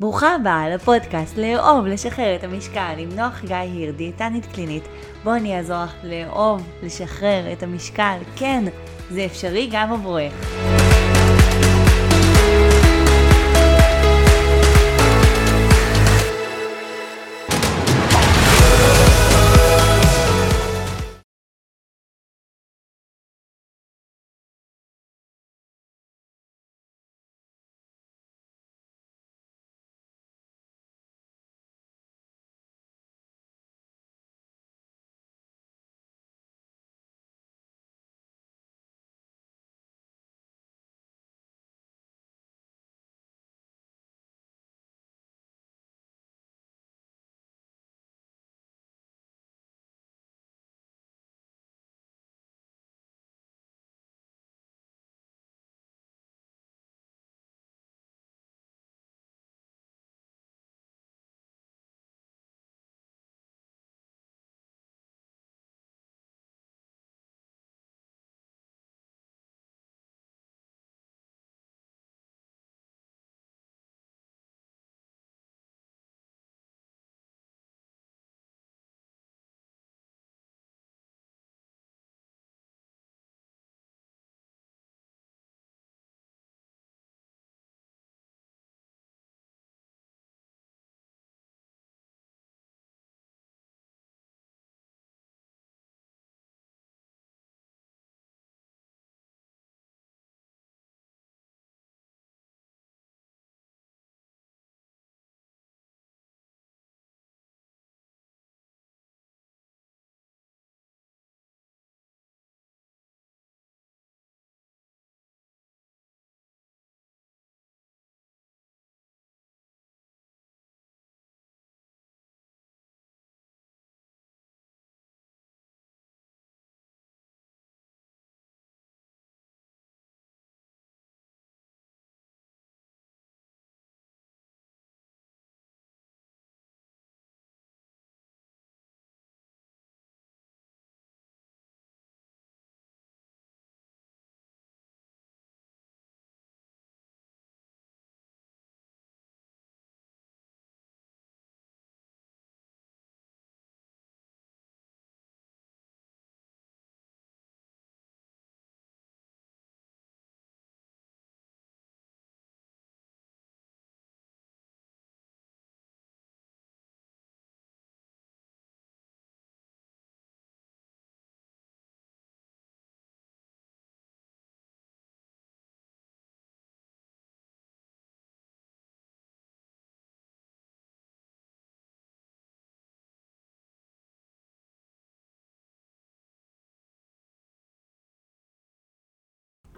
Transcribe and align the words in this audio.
ברוכה 0.00 0.34
הבאה 0.34 0.70
לפודקאסט 0.70 1.36
לאהוב, 1.36 1.86
לשחרר 1.86 2.36
את 2.36 2.44
המשקל 2.44 2.94
עם 2.98 3.08
נוח 3.08 3.44
גיא 3.44 3.56
היר, 3.56 3.92
דיאטנית 3.92 4.46
קלינית. 4.46 4.84
בואו 5.24 5.36
אני 5.36 5.58
אעזור 5.58 5.84
לך 5.84 5.94
לאהוב, 6.04 6.62
לשחרר 6.82 7.52
את 7.52 7.62
המשקל. 7.62 8.18
כן, 8.36 8.64
זה 9.10 9.24
אפשרי 9.24 9.68
גם 9.72 9.92
עבורך. 9.92 10.77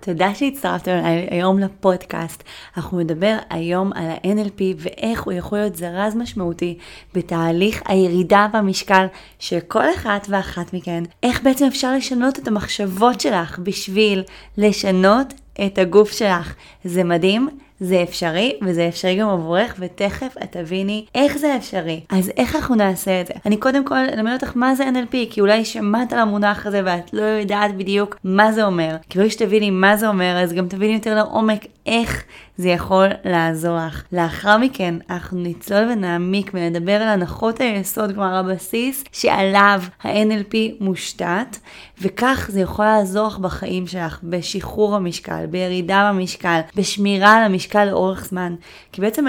תודה 0.00 0.34
שהצטרפתם 0.34 1.00
היום 1.31 1.59
לפודקאסט. 1.59 2.43
אנחנו 2.77 3.00
נדבר 3.00 3.37
היום 3.50 3.93
על 3.93 4.05
ה-NLP 4.11 4.62
ואיך 4.77 5.22
הוא 5.22 5.33
יכול 5.33 5.59
להיות 5.59 5.77
זרז 5.77 6.15
משמעותי 6.15 6.78
בתהליך 7.15 7.83
הירידה 7.87 8.47
במשקל 8.53 9.06
של 9.39 9.59
כל 9.69 9.84
אחת 9.97 10.27
ואחת 10.31 10.75
מכן. 10.75 11.03
איך 11.22 11.43
בעצם 11.43 11.65
אפשר 11.65 11.94
לשנות 11.94 12.39
את 12.39 12.49
המחשבות 12.49 13.21
שלך 13.21 13.59
בשביל 13.59 14.22
לשנות 14.56 15.34
את 15.66 15.78
הגוף 15.78 16.12
שלך. 16.12 16.55
זה 16.84 17.05
מדהים. 17.05 17.49
זה 17.80 18.02
אפשרי, 18.02 18.52
וזה 18.62 18.88
אפשרי 18.88 19.16
גם 19.16 19.28
עבורך, 19.28 19.74
ותכף 19.78 20.34
את 20.42 20.52
תביני 20.56 21.04
איך 21.14 21.38
זה 21.38 21.56
אפשרי. 21.56 22.00
אז 22.08 22.32
איך 22.36 22.56
אנחנו 22.56 22.74
נעשה 22.74 23.20
את 23.20 23.26
זה? 23.26 23.34
אני 23.46 23.56
קודם 23.56 23.84
כל 23.84 23.94
אלמד 23.94 24.32
אותך 24.32 24.52
מה 24.54 24.74
זה 24.74 24.84
NLP, 24.84 25.16
כי 25.30 25.41
אולי 25.41 25.64
שמעת 25.64 26.12
על 26.12 26.18
המונח 26.18 26.66
הזה 26.66 26.82
ואת 26.84 27.12
לא 27.12 27.22
יודעת 27.22 27.76
בדיוק 27.76 28.16
מה 28.24 28.52
זה 28.52 28.64
אומר. 28.64 28.96
כי 29.08 29.18
ברגע 29.18 29.30
שתביני 29.30 29.70
מה 29.70 29.96
זה 29.96 30.08
אומר, 30.08 30.36
אז 30.42 30.52
גם 30.52 30.68
תביני 30.68 30.94
יותר 30.94 31.14
לעומק 31.14 31.66
איך 31.86 32.24
זה 32.60 32.69
יכול 32.69 33.06
לעזור 33.25 33.76
לך. 33.87 34.03
לאחר 34.12 34.59
מכן 34.59 34.94
אנחנו 35.10 35.38
נצלול 35.41 35.88
ונעמיק 35.93 36.50
ונדבר 36.54 36.93
על 36.93 37.09
הנחות 37.09 37.60
היסוד, 37.60 38.15
כלומר 38.15 38.34
הבסיס 38.34 39.04
שעליו 39.12 39.82
ה-NLP 40.04 40.56
מושתת, 40.81 41.56
וכך 42.00 42.50
זה 42.53 42.60
יכול 42.60 42.84
לעזור 42.84 43.26
לך 43.26 43.38
בחיים 43.38 43.87
שלך, 43.87 44.21
בשחרור 44.22 44.97
המשקל, 44.97 45.47
בירידה 45.47 46.10
במשקל, 46.12 46.60
בשמירה 46.76 47.32
על 47.32 47.43
המשקל 47.44 47.84
לאורך 47.84 48.25
זמן. 48.25 48.54
כי 48.92 49.00
בעצם 49.00 49.25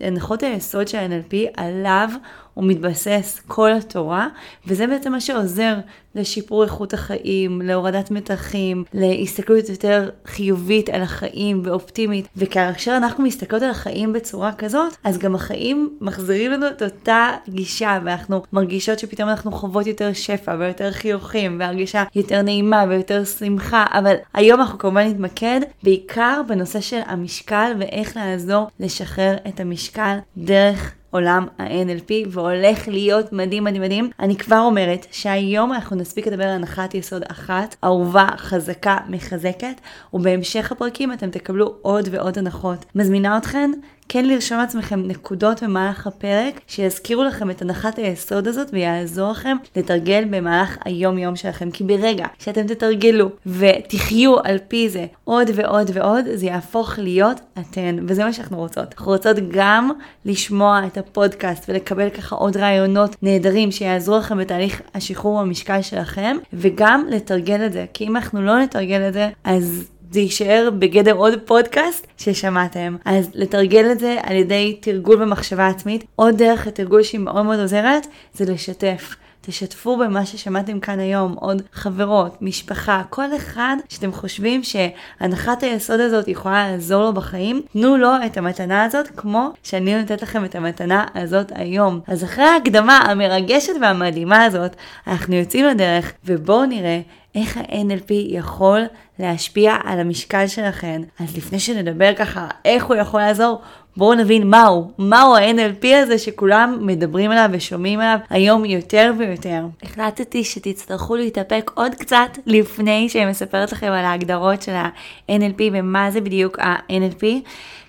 הנחות 0.00 0.42
היסוד 0.42 0.88
של 0.88 0.98
ה-NLP 0.98 1.34
עליו 1.56 2.08
הוא 2.56 2.64
מתבסס 2.64 3.40
כל 3.46 3.72
התורה, 3.72 4.28
וזה 4.66 4.86
בעצם 4.86 5.12
מה 5.12 5.20
שעוזר 5.20 5.74
לשיפור 6.14 6.64
איכות 6.64 6.94
החיים, 6.94 7.62
להורדת 7.62 8.10
מתחים, 8.10 8.84
להסתכלות 8.94 9.68
יותר 9.68 10.10
חיובית 10.26 10.88
על 10.88 11.02
החיים 11.02 11.62
ואופטימית. 11.64 12.28
וכאשר 12.36 12.96
אנחנו 12.96 13.24
מסתכלות 13.24 13.62
על 13.62 13.70
החיים 13.70 14.12
בצורה 14.12 14.52
כזאת, 14.52 14.92
אז 15.04 15.18
גם 15.18 15.34
החיים 15.34 15.90
מחזירים 16.00 16.50
לנו 16.50 16.68
את 16.68 16.82
אותה 16.82 17.30
גישה, 17.48 17.98
ואנחנו 18.04 18.42
מרגישות 18.52 18.98
שפתאום 18.98 19.28
אנחנו 19.28 19.52
חוות 19.52 19.86
יותר 19.86 20.12
שפע 20.12 20.56
ויותר 20.58 20.92
חיוכים, 20.92 21.56
והרגישה 21.60 22.04
יותר 22.14 22.42
נעימה 22.42 22.84
ויותר 22.88 23.24
שמחה, 23.24 23.84
אבל 23.92 24.14
היום 24.34 24.60
אנחנו 24.60 24.78
כמובן 24.78 25.06
נתמקד 25.06 25.60
בעיקר 25.82 26.40
בנושא 26.48 26.80
של 26.80 27.00
המשקל 27.06 27.72
ואיך 27.78 28.16
לעזור 28.16 28.66
לשחרר 28.80 29.36
את 29.48 29.60
המשקל 29.60 30.16
דרך 30.36 30.92
עולם 31.16 31.46
ה-NLP 31.58 32.12
והולך 32.28 32.88
להיות 32.88 33.32
מדהים 33.32 33.64
מדהים 33.64 33.82
מדהים. 33.82 34.10
אני 34.20 34.36
כבר 34.36 34.58
אומרת 34.58 35.06
שהיום 35.10 35.72
אנחנו 35.72 35.96
נספיק 35.96 36.26
לדבר 36.26 36.44
על 36.44 36.50
הנחת 36.50 36.94
יסוד 36.94 37.22
אחת, 37.30 37.76
אהובה, 37.84 38.26
חזקה, 38.36 38.96
מחזקת, 39.08 39.80
ובהמשך 40.14 40.72
הפרקים 40.72 41.12
אתם 41.12 41.30
תקבלו 41.30 41.74
עוד 41.82 42.08
ועוד 42.10 42.38
הנחות. 42.38 42.84
מזמינה 42.94 43.38
אתכן 43.38 43.70
כן 44.08 44.24
לרשום 44.24 44.58
לעצמכם 44.58 45.02
נקודות 45.06 45.62
במהלך 45.62 46.06
הפרק 46.06 46.60
שיזכירו 46.66 47.24
לכם 47.24 47.50
את 47.50 47.62
הנחת 47.62 47.98
היסוד 47.98 48.48
הזאת 48.48 48.68
ויעזור 48.72 49.30
לכם 49.30 49.56
לתרגל 49.76 50.24
במהלך 50.30 50.76
היום 50.84 51.18
יום 51.18 51.36
שלכם. 51.36 51.70
כי 51.70 51.84
ברגע 51.84 52.26
שאתם 52.38 52.66
תתרגלו 52.66 53.30
ותחיו 53.46 54.38
על 54.44 54.58
פי 54.68 54.88
זה 54.88 55.06
עוד 55.24 55.50
ועוד 55.54 55.90
ועוד, 55.94 56.24
זה 56.34 56.46
יהפוך 56.46 56.98
להיות 56.98 57.40
אתן, 57.60 57.96
וזה 58.08 58.24
מה 58.24 58.32
שאנחנו 58.32 58.56
רוצות. 58.56 58.94
אנחנו 58.98 59.12
רוצות 59.12 59.36
גם 59.50 59.90
לשמוע 60.24 60.80
את 60.86 60.98
הפודקאסט 60.98 61.64
ולקבל 61.68 62.10
ככה 62.10 62.36
עוד 62.36 62.56
רעיונות 62.56 63.16
נהדרים 63.22 63.72
שיעזרו 63.72 64.18
לכם 64.18 64.38
בתהליך 64.38 64.82
השחרור 64.94 65.40
במשקל 65.40 65.82
שלכם, 65.82 66.36
וגם 66.52 67.06
לתרגל 67.10 67.66
את 67.66 67.72
זה, 67.72 67.86
כי 67.94 68.06
אם 68.06 68.16
אנחנו 68.16 68.42
לא 68.42 68.58
נתרגל 68.58 69.08
את 69.08 69.12
זה, 69.12 69.28
אז 69.44 69.90
זה 70.16 70.20
יישאר 70.20 70.68
בגדר 70.78 71.12
עוד 71.12 71.34
פודקאסט 71.44 72.06
ששמעתם. 72.18 72.96
אז 73.04 73.30
לתרגל 73.34 73.92
את 73.92 73.98
זה 73.98 74.16
על 74.22 74.36
ידי 74.36 74.76
תרגול 74.80 75.16
במחשבה 75.16 75.66
עצמית. 75.66 76.04
עוד 76.14 76.38
דרך 76.38 76.66
לתרגול 76.66 77.02
שהיא 77.02 77.20
מאוד 77.20 77.44
מאוד 77.44 77.58
עוזרת, 77.60 78.06
זה 78.34 78.52
לשתף. 78.52 79.14
תשתפו 79.46 79.96
במה 79.96 80.26
ששמעתם 80.26 80.80
כאן 80.80 81.00
היום, 81.00 81.32
עוד 81.40 81.62
חברות, 81.72 82.42
משפחה, 82.42 83.02
כל 83.10 83.36
אחד 83.36 83.76
שאתם 83.88 84.12
חושבים 84.12 84.60
שהנחת 84.62 85.62
היסוד 85.62 86.00
הזאת 86.00 86.28
יכולה 86.28 86.70
לעזור 86.70 87.02
לו 87.02 87.12
בחיים, 87.12 87.62
תנו 87.72 87.96
לו 87.96 88.10
את 88.26 88.36
המתנה 88.36 88.84
הזאת 88.84 89.08
כמו 89.16 89.50
שאני 89.62 90.00
נותנת 90.00 90.22
לכם 90.22 90.44
את 90.44 90.54
המתנה 90.54 91.04
הזאת 91.14 91.52
היום. 91.54 92.00
אז 92.06 92.24
אחרי 92.24 92.44
ההקדמה 92.44 92.98
המרגשת 92.98 93.72
והמדהימה 93.80 94.44
הזאת, 94.44 94.76
אנחנו 95.06 95.34
יוצאים 95.34 95.66
לדרך 95.66 96.12
ובואו 96.24 96.66
נראה 96.66 97.00
איך 97.34 97.56
ה-NLP 97.56 98.12
יכול 98.12 98.80
להשפיע 99.18 99.76
על 99.84 100.00
המשקל 100.00 100.46
שלכם. 100.46 101.02
אז 101.20 101.36
לפני 101.36 101.60
שנדבר 101.60 102.14
ככה 102.16 102.48
איך 102.64 102.84
הוא 102.84 102.96
יכול 102.96 103.20
לעזור, 103.20 103.62
בואו 103.96 104.14
נבין 104.14 104.50
מהו, 104.50 104.90
מהו 104.98 105.36
ה-NLP 105.36 105.86
הזה 105.94 106.18
שכולם 106.18 106.78
מדברים 106.80 107.30
עליו 107.30 107.48
ושומעים 107.52 108.00
עליו 108.00 108.18
היום 108.30 108.64
יותר 108.64 109.12
ויותר. 109.18 109.66
החלטתי 109.82 110.44
שתצטרכו 110.44 111.16
להתאפק 111.16 111.70
עוד 111.74 111.94
קצת 111.94 112.38
לפני 112.46 113.08
שאני 113.08 113.26
מספרת 113.30 113.72
לכם 113.72 113.86
על 113.86 114.04
ההגדרות 114.04 114.62
של 114.62 114.72
ה-NLP 114.72 115.62
ומה 115.72 116.10
זה 116.10 116.20
בדיוק 116.20 116.58
ה-NLP. 116.58 117.24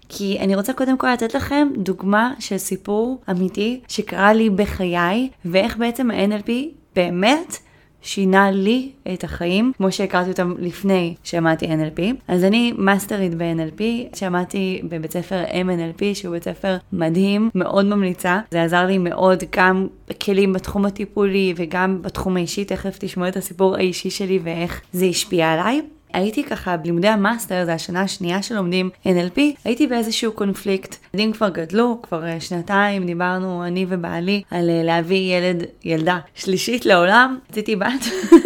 כי 0.10 0.38
אני 0.40 0.56
רוצה 0.56 0.74
קודם 0.74 0.98
כל 0.98 1.08
לתת 1.08 1.36
לכם 1.36 1.68
דוגמה 1.78 2.34
של 2.40 2.58
סיפור 2.58 3.22
אמיתי 3.32 3.80
שקרה 3.88 4.34
לי 4.34 4.50
בחיי, 4.50 5.30
ואיך 5.46 5.78
בעצם 5.78 6.12
ה-NLP 6.12 6.52
באמת 6.96 7.58
שינה 8.02 8.52
לי 8.52 8.92
את 9.14 9.24
החיים, 9.24 9.72
כמו 9.78 9.92
שהכרתי 9.92 10.30
אותם 10.30 10.54
לפני 10.60 11.16
שמעתי 11.24 11.66
NLP. 11.66 12.02
אז 12.28 12.44
אני 12.44 12.74
מאסטרית 12.78 13.36
ב-NLP, 13.36 13.82
שמעתי 14.18 14.82
בבית 14.84 15.12
ספר 15.12 15.44
MNLP, 15.44 16.04
שהוא 16.14 16.32
בית 16.32 16.44
ספר 16.44 16.78
מדהים, 16.94 17.50
מאוד 17.56 17.86
ממליצה. 17.86 18.40
זה 18.52 18.64
עזר 18.64 18.86
לי 18.86 18.98
מאוד 18.98 19.44
גם 19.56 19.88
כלים 20.24 20.54
בתחום 20.54 20.86
הטיפולי 20.86 21.54
וגם 21.56 22.02
בתחום 22.02 22.38
האישי, 22.38 22.66
תכף 22.66 22.98
תשמעו 23.00 23.28
את 23.28 23.38
הסיפור 23.38 23.76
האישי 23.76 24.10
שלי 24.10 24.40
ואיך 24.44 24.82
זה 24.94 25.06
השפיע 25.06 25.52
עליי. 25.52 25.82
הייתי 26.14 26.44
ככה 26.44 26.78
בלימודי 26.78 27.08
המאסטר, 27.08 27.66
זה 27.66 27.74
השנה 27.74 28.02
השנייה 28.02 28.42
שלומדים 28.42 28.90
NLP, 29.06 29.40
הייתי 29.66 29.88
באיזשהו 29.88 30.32
קונפליקט. 30.32 30.96
ילדים 31.14 31.34
כבר 31.34 31.50
גדלו, 31.50 32.00
כבר 32.04 32.26
אה, 32.26 32.40
שנתיים 32.40 33.06
דיברנו 33.06 33.64
אני 33.66 33.86
ובעלי 33.90 34.42
על 34.52 34.70
אה, 34.70 34.84
להביא 34.84 35.38
ילד, 35.38 35.64
ילדה 35.84 36.20
שלישית 36.36 36.86
לעולם, 36.86 37.38
רציתי 37.50 37.76
בת. 37.76 38.06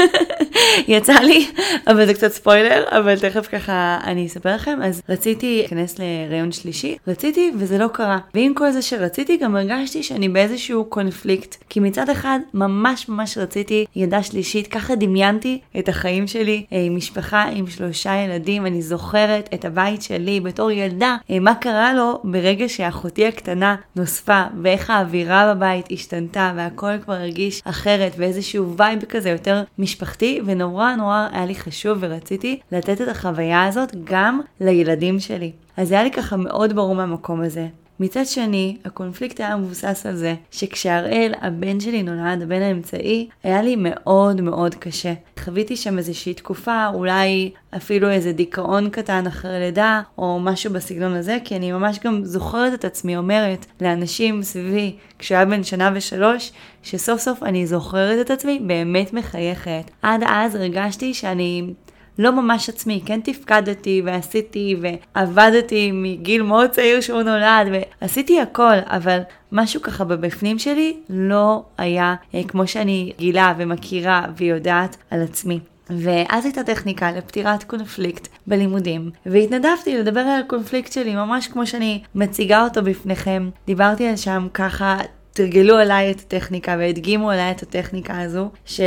יצא 0.88 1.14
לי, 1.14 1.48
אבל 1.88 2.06
זה 2.06 2.14
קצת 2.14 2.32
ספוילר, 2.32 2.84
אבל 2.90 3.20
תכף 3.20 3.48
ככה 3.52 4.00
אני 4.04 4.26
אספר 4.26 4.56
לכם. 4.56 4.80
אז 4.84 5.02
רציתי 5.10 5.58
להיכנס 5.60 6.00
להריון 6.00 6.52
שלישי, 6.52 6.98
רציתי 7.08 7.52
וזה 7.58 7.78
לא 7.78 7.88
קרה. 7.88 8.18
ועם 8.34 8.54
כל 8.54 8.72
זה 8.72 8.82
שרציתי, 8.82 9.38
גם 9.38 9.56
הרגשתי 9.56 10.04
שאני 10.04 10.30
באיזשהו 10.30 10.86
קונפליקט. 10.86 11.56
כי 11.70 11.80
מצד 11.80 12.10
אחד, 12.10 12.40
ממש 12.54 13.10
ממש 13.10 13.38
רציתי 13.38 13.86
ילדה 13.96 14.24
שלישית, 14.24 14.68
ככה 14.68 14.96
דמיינתי 14.96 15.60
את 15.80 15.90
החיים 15.90 16.28
שלי 16.28 16.66
אה, 16.74 16.82
עם 16.82 16.96
משפחה, 16.96 17.51
עם 17.54 17.68
שלושה 17.68 18.16
ילדים. 18.16 18.66
אני 18.66 18.82
זוכרת 18.82 19.50
את 19.54 19.66
הבית 19.66 20.02
שלי 20.02 20.40
בתור 20.40 20.72
ילדה, 20.72 21.18
אה, 21.30 21.40
מה 21.40 21.56
קרה 21.56 21.94
לו 21.94 22.20
ברגע 22.24 22.70
שאחותי 22.70 23.28
הקטנה 23.28 23.76
נוספה, 23.96 24.44
ואיך 24.62 24.90
האווירה 24.90 25.54
בבית 25.54 25.86
השתנתה, 25.92 26.54
והכל 26.56 27.00
כבר 27.04 27.14
הרגיש 27.14 27.62
אחרת, 27.66 28.12
ואיזשהו 28.18 28.78
וייב 28.78 29.06
כזה 29.06 29.30
יותר 29.30 29.64
משפחתי. 29.78 30.42
ונורא 30.46 30.96
נורא 30.96 31.28
היה 31.32 31.46
לי 31.46 31.56
חשוב 31.56 31.98
ורציתי 32.02 32.60
לתת 32.72 33.02
את 33.02 33.08
החוויה 33.08 33.66
הזאת 33.66 33.96
גם 34.04 34.42
לילדים 34.62 35.20
שלי. 35.20 35.52
אז 35.78 35.88
זה 35.88 35.96
היה 35.96 36.04
לי 36.04 36.12
ככה 36.12 36.38
מאוד 36.38 36.74
ברור 36.74 36.96
מהמקום 36.96 37.42
הזה. 37.42 37.68
מצד 38.02 38.26
שני, 38.26 38.78
הקונפליקט 38.86 39.40
היה 39.40 39.56
מבוסס 39.56 40.06
על 40.06 40.16
זה 40.16 40.36
שכשהראל, 40.52 41.34
הבן 41.42 41.80
שלי 41.80 42.04
נולד, 42.04 42.42
הבן 42.42 42.62
האמצעי, 42.62 43.30
היה 43.44 43.62
לי 43.62 43.76
מאוד 43.78 44.42
מאוד 44.42 44.76
קשה. 44.76 45.14
חוויתי 45.40 45.76
שם 45.76 45.98
איזושהי 45.98 46.34
תקופה, 46.34 46.88
אולי 46.94 47.52
אפילו 47.78 48.10
איזה 48.10 48.32
דיכאון 48.34 48.90
קטן 48.90 49.28
אחרי 49.28 49.60
לידה, 49.60 50.02
או 50.18 50.40
משהו 50.40 50.74
בסגנון 50.74 51.14
הזה, 51.14 51.38
כי 51.44 51.56
אני 51.56 51.72
ממש 51.72 52.00
גם 52.04 52.26
זוכרת 52.26 52.74
את 52.74 52.86
עצמי 52.86 53.18
אומרת 53.18 53.66
לאנשים 53.82 54.44
סביבי, 54.44 54.96
כשהוא 55.20 55.36
היה 55.36 55.46
בן 55.46 55.64
שנה 55.64 55.92
ושלוש, 55.96 56.52
שסוף 56.84 57.22
סוף 57.22 57.44
אני 57.44 57.68
זוכרת 57.68 58.26
את 58.26 58.32
עצמי 58.32 58.60
באמת 58.68 59.14
מחייכת. 59.14 59.92
עד 60.02 60.22
אז 60.28 60.56
הרגשתי 60.56 61.14
שאני 61.14 61.74
לא 62.20 62.32
ממש 62.32 62.70
עצמי, 62.70 63.02
כן 63.06 63.20
תפקדתי 63.24 64.02
ועשיתי 64.06 64.76
ועבדתי 64.82 65.92
מגיל 65.94 66.42
מאוד 66.42 66.70
צעיר 66.70 67.02
שהוא 67.02 67.22
נולד 67.22 67.68
ועשיתי 68.02 68.42
הכל, 68.42 68.76
אבל 68.86 69.20
משהו 69.52 69.82
ככה 69.82 70.04
בבפנים 70.04 70.60
שלי 70.60 70.98
לא 71.10 71.64
היה 71.78 72.16
אה, 72.36 72.42
כמו 72.48 72.68
שאני 72.68 73.12
גילה 73.18 73.54
ומכירה 73.58 74.26
ויודעת 74.38 74.98
על 75.10 75.22
עצמי. 75.24 75.60
ואז 75.90 76.46
הייתה 76.46 76.64
טכניקה 76.64 77.12
לפתירת 77.12 77.64
קונפליקט 77.64 78.28
בלימודים, 78.48 79.12
והתנדבתי 79.26 79.98
לדבר 79.98 80.20
על 80.20 80.42
הקונפליקט 80.42 80.92
שלי 80.92 81.16
ממש 81.16 81.48
כמו 81.48 81.68
שאני 81.68 82.02
מציגה 82.16 82.64
אותו 82.64 82.84
בפניכם. 82.84 83.50
דיברתי 83.66 84.08
על 84.08 84.16
שם 84.16 84.48
ככה, 84.54 84.98
תרגלו 85.34 85.78
עליי 85.78 86.12
את 86.12 86.20
הטכניקה 86.20 86.76
והדגימו 86.80 87.32
עליי 87.32 87.52
את 87.52 87.64
הטכניקה 87.64 88.22
הזו, 88.22 88.50
ש... 88.66 88.82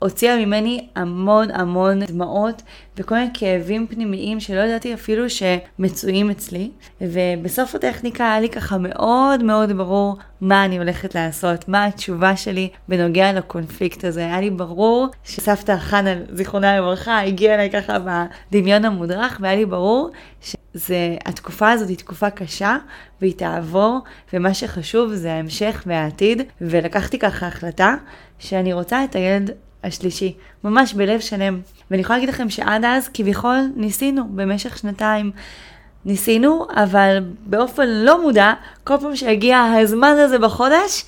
הוציאה 0.00 0.36
ממני 0.36 0.86
המון 0.96 1.50
המון 1.50 2.04
דמעות 2.04 2.62
וכל 2.96 3.14
מיני 3.14 3.30
כאבים 3.34 3.86
פנימיים 3.86 4.40
שלא 4.40 4.60
ידעתי 4.60 4.94
אפילו 4.94 5.24
שמצויים 5.30 6.30
אצלי. 6.30 6.70
ובסוף 7.00 7.74
הטכניקה 7.74 8.24
היה 8.24 8.40
לי 8.40 8.48
ככה 8.48 8.78
מאוד 8.78 9.42
מאוד 9.42 9.72
ברור 9.72 10.16
מה 10.40 10.64
אני 10.64 10.78
הולכת 10.78 11.14
לעשות, 11.14 11.68
מה 11.68 11.84
התשובה 11.84 12.36
שלי 12.36 12.68
בנוגע 12.88 13.32
לקונפליקט 13.32 14.04
הזה. 14.04 14.20
היה 14.20 14.40
לי 14.40 14.50
ברור 14.50 15.08
שסבתא 15.24 15.76
חנה, 15.76 16.14
זיכרונה 16.32 16.78
לברכה, 16.78 17.20
הגיעה 17.20 17.54
אליי 17.54 17.70
ככה 17.70 17.96
בדמיון 18.50 18.84
המודרך, 18.84 19.38
והיה 19.40 19.56
לי 19.56 19.66
ברור 19.66 20.10
שהתקופה 20.76 21.70
הזאת 21.70 21.88
היא 21.88 21.96
תקופה 21.96 22.30
קשה, 22.30 22.76
והיא 23.20 23.34
תעבור, 23.36 23.98
ומה 24.32 24.54
שחשוב 24.54 25.12
זה 25.12 25.32
ההמשך 25.32 25.82
והעתיד. 25.86 26.42
ולקחתי 26.60 27.18
ככה 27.18 27.46
החלטה 27.46 27.94
שאני 28.38 28.72
רוצה 28.72 29.04
את 29.04 29.14
הילד 29.14 29.50
השלישי, 29.84 30.34
ממש 30.64 30.94
בלב 30.94 31.20
שלם. 31.20 31.60
ואני 31.90 32.02
יכולה 32.02 32.18
להגיד 32.18 32.34
לכם 32.34 32.50
שעד 32.50 32.84
אז 32.84 33.08
כביכול 33.14 33.56
ניסינו 33.76 34.28
במשך 34.28 34.78
שנתיים. 34.78 35.30
ניסינו, 36.04 36.66
אבל 36.74 37.18
באופן 37.46 37.88
לא 37.88 38.22
מודע, 38.22 38.52
כל 38.84 38.94
פעם 39.00 39.16
שהגיע 39.16 39.62
הזמן 39.62 40.16
הזה 40.18 40.38
בחודש, 40.38 41.04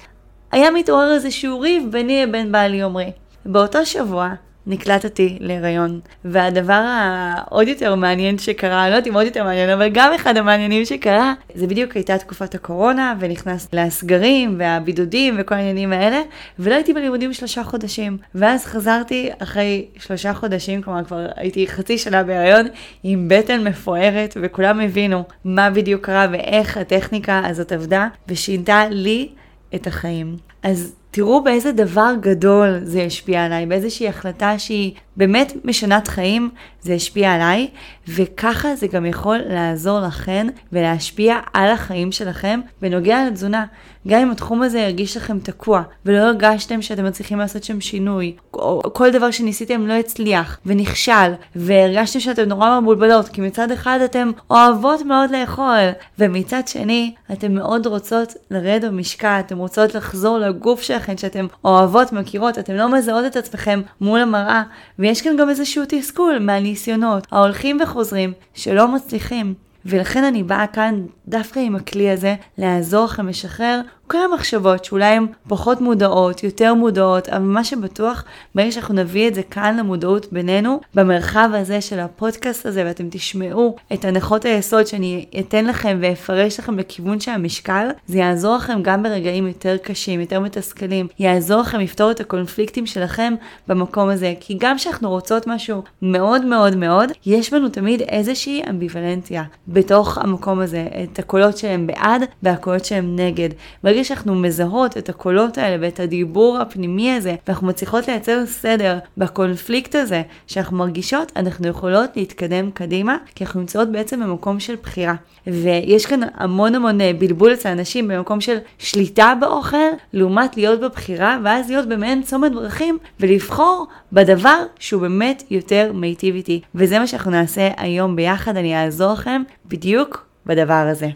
היה 0.53 0.71
מתעורר 0.71 1.15
איזשהו 1.15 1.61
ריב 1.61 1.93
ביני 1.93 2.27
לבין 2.27 2.53
בעלי 2.53 2.83
עומרי. 2.83 3.11
באותו 3.47 3.87
שבוע 3.87 4.29
נקלטתי 4.67 5.39
להיריון. 5.41 6.01
והדבר 6.25 6.85
העוד 6.87 7.69
יותר 7.69 7.95
מעניין 7.95 8.39
שקרה, 8.39 8.91
לא 8.91 8.95
יודעת 8.95 9.07
אם 9.09 9.15
עוד 9.15 9.27
יותר 9.27 9.45
מעניין, 9.45 9.71
אבל 9.71 9.89
גם 9.89 10.13
אחד 10.15 10.37
המעניינים 10.37 10.85
שקרה, 10.85 11.35
זה 11.55 11.67
בדיוק 11.67 11.97
הייתה 11.97 12.19
תקופת 12.19 12.55
הקורונה, 12.55 13.15
ונכנס 13.19 13.69
לסגרים 13.73 14.57
והבידודים 14.59 15.35
וכל 15.39 15.55
העניינים 15.55 15.93
האלה, 15.93 16.21
ולא 16.59 16.75
הייתי 16.75 16.93
בלימודים 16.93 17.33
שלושה 17.33 17.65
חודשים. 17.65 18.19
ואז 18.35 18.65
חזרתי 18.65 19.31
אחרי 19.39 19.87
שלושה 19.99 20.35
חודשים, 20.35 20.83
כלומר 20.83 21.05
כבר 21.05 21.27
הייתי 21.37 21.67
חצי 21.67 21.99
שנה 21.99 22.23
בהיריון, 22.23 22.67
עם 23.03 23.29
בטן 23.29 23.65
מפוארת, 23.65 24.37
וכולם 24.43 24.81
הבינו 24.81 25.25
מה 25.45 25.71
בדיוק 25.71 26.07
קרה 26.07 26.27
ואיך 26.33 26.77
הטכניקה 26.77 27.43
הזאת 27.47 27.73
עבדה, 27.73 28.09
ושינתה 28.29 28.85
לי 28.91 29.29
את 29.75 29.87
החיים. 29.87 30.37
אז 30.63 30.95
תראו 31.15 31.45
באיזה 31.45 31.73
דבר 31.73 32.13
גדול 32.21 32.81
זה 32.83 33.03
השפיע 33.03 33.45
עליי, 33.45 33.67
באיזושהי 33.67 34.09
החלטה 34.09 34.59
שהיא 34.59 34.93
באמת 35.17 35.53
משנת 35.65 36.09
חיים, 36.09 36.51
זה 36.81 36.95
השפיע 36.95 37.33
עליי, 37.33 37.69
וככה 38.09 38.75
זה 38.75 38.87
גם 38.87 39.07
יכול 39.07 39.39
לעזור 39.49 40.01
לכן 40.01 40.47
ולהשפיע 40.73 41.39
על 41.53 41.71
החיים 41.71 42.13
שלכם 42.13 42.61
בנוגע 42.83 43.27
לתזונה. 43.27 43.65
גם 44.09 44.21
אם 44.21 44.31
התחום 44.31 44.63
הזה 44.63 44.85
הרגיש 44.85 45.17
לכם 45.17 45.39
תקוע, 45.39 45.83
ולא 46.07 46.19
הרגשתם 46.19 46.83
שאתם 46.83 47.05
מצליחים 47.05 47.39
לעשות 47.39 47.65
שם 47.65 47.81
שינוי, 47.81 48.37
או 48.55 48.83
כל 48.93 49.11
דבר 49.11 49.31
שניסיתם 49.31 49.87
לא 49.87 49.93
הצליח, 49.93 50.59
ונכשל, 50.67 51.33
והרגשתם 51.57 52.21
שאתם 52.21 52.43
נורא 52.43 52.81
מבולבלות, 52.81 53.29
כי 53.29 53.41
מצד 53.41 53.71
אחד 53.71 53.99
אתם 54.05 54.31
אוהבות 54.51 55.03
מאוד 55.03 55.31
לאכול, 55.31 55.79
ומצד 56.19 56.69
שני, 56.69 57.15
אתם 57.33 57.55
מאוד 57.55 57.87
רוצות 57.87 58.33
לרדת 58.51 58.91
במשקל, 58.91 59.41
אתם 59.41 59.59
רוצות 59.59 59.95
לחזור 59.95 60.39
לגוף 60.39 60.83
שלכם, 60.83 61.17
שאתם 61.17 61.47
אוהבות, 61.65 62.13
מכירות, 62.13 62.59
אתם 62.59 62.75
לא 62.75 62.93
מזהות 62.93 63.25
את 63.27 63.37
עצמכם 63.37 63.83
מול 64.01 64.21
המראה, 64.21 64.63
ויש 65.03 65.23
כאן 65.23 65.37
גם 65.37 65.49
איזשהו 65.49 65.85
תסכול 65.89 66.39
מהניסיונות 66.39 67.27
ההולכים 67.33 67.79
וחוזרים 67.83 68.33
שלא 68.55 68.89
מצליחים. 68.89 69.55
ולכן 69.87 70.25
אני 70.25 70.43
באה 70.43 70.67
כאן 70.67 71.03
דווקא 71.29 71.61
עם 71.61 71.77
הכלי 71.77 72.11
הזה, 72.11 72.35
לעזור 72.59 73.05
לכם 73.05 73.29
לשחרר 73.29 73.81
כל 74.07 74.19
המחשבות 74.19 74.85
שאולי 74.85 75.05
הן 75.05 75.27
פחות 75.49 75.81
מודעות, 75.81 76.45
יותר 76.45 76.75
מודעות, 76.75 77.29
אבל 77.29 77.43
מה 77.43 77.65
שבטוח, 77.65 78.25
ברגע 78.55 78.73
שאנחנו 78.73 78.95
נביא 78.95 79.29
את 79.29 79.35
זה 79.35 79.43
כאן 79.43 79.77
למודעות 79.77 80.33
בינינו, 80.33 80.81
במרחב 80.95 81.49
הזה 81.55 81.81
של 81.81 82.01
הפודקאסט 82.01 82.67
הזה, 82.67 82.85
ואתם 82.87 83.07
תשמעו 83.11 83.77
את 83.93 84.05
הנחות 84.05 84.45
היסוד 84.45 84.87
שאני 84.87 85.27
אתן 85.41 85.65
לכם 85.65 85.99
ואפרש 86.01 86.59
לכם 86.59 86.79
לכיוון 86.79 87.21
של 87.21 87.31
המשקל, 87.31 87.89
זה 88.07 88.19
יעזור 88.19 88.57
לכם 88.57 88.79
גם 88.83 89.03
ברגעים 89.03 89.47
יותר 89.47 89.77
קשים, 89.77 90.21
יותר 90.21 90.41
מתסכלים, 90.41 91.07
יעזור 91.19 91.61
לכם 91.61 91.81
לפתור 91.81 92.11
את 92.11 92.21
הקונפליקטים 92.21 92.87
שלכם 92.87 93.35
במקום 93.69 94.09
הזה, 94.09 94.35
כי 94.41 94.57
גם 94.61 94.77
כשאנחנו 94.77 95.11
רוצות 95.11 95.47
משהו 95.47 95.83
מאוד 96.03 96.45
מאוד 96.45 96.77
מאוד, 96.77 97.13
יש 97.27 97.53
בנו 97.53 97.69
תמיד 97.69 98.01
איזושהי 98.01 98.63
אמביוולנטיה 98.71 99.43
בתוך 99.69 100.19
המקום 100.19 100.61
הזה, 100.61 100.87
את 101.03 101.19
הקולות 101.19 101.59
שהם 101.59 101.87
בעד 101.87 102.23
והקולות 102.43 102.85
שהם 102.85 103.17
נגד. 103.17 103.49
ברגע 103.93 104.05
שאנחנו 104.05 104.35
מזהות 104.35 104.99
את 104.99 105.09
הקולות 105.09 105.59
האלה 105.59 105.77
ואת 105.81 106.01
הדיבור 106.01 106.59
הפנימי 106.59 107.13
הזה, 107.13 107.35
ואנחנו 107.47 107.67
מצליחות 107.67 108.09
לייצר 108.09 108.47
סדר 108.47 108.99
בקונפליקט 109.17 109.95
הזה 109.95 110.23
שאנחנו 110.47 110.77
מרגישות, 110.77 111.33
אנחנו 111.37 111.69
יכולות 111.69 112.11
להתקדם 112.17 112.71
קדימה, 112.71 113.17
כי 113.35 113.45
אנחנו 113.45 113.61
נמצאות 113.61 113.93
בעצם 113.93 114.21
במקום 114.21 114.61
של 114.61 114.75
בחירה. 114.83 115.15
ויש 115.47 116.07
כאן 116.07 116.21
המון 116.35 116.75
המון 116.75 117.01
אה, 117.01 117.13
בלבול 117.19 117.53
אצל 117.53 117.69
אנשים 117.69 118.09
במקום 118.09 118.41
של 118.41 118.59
שליטה 118.79 119.33
באוכל, 119.41 119.77
לעומת 120.13 120.57
להיות 120.57 120.81
בבחירה, 120.81 121.39
ואז 121.45 121.71
להיות 121.71 121.89
במעין 121.89 122.23
צומת 122.23 122.53
דרכים, 122.53 122.99
ולבחור 123.21 123.87
בדבר 124.13 124.63
שהוא 124.79 125.03
באמת 125.03 125.43
יותר 125.51 125.93
מיטיב 125.95 126.35
איתי. 126.35 126.61
וזה 126.75 126.99
מה 126.99 127.07
שאנחנו 127.07 127.31
נעשה 127.31 127.69
היום 127.77 128.17
ביחד, 128.17 128.57
אני 128.57 128.85
אעזור 128.85 129.13
לכם 129.13 129.43
בדיוק 129.69 130.27
בדבר 130.47 130.87
הזה. 130.91 131.09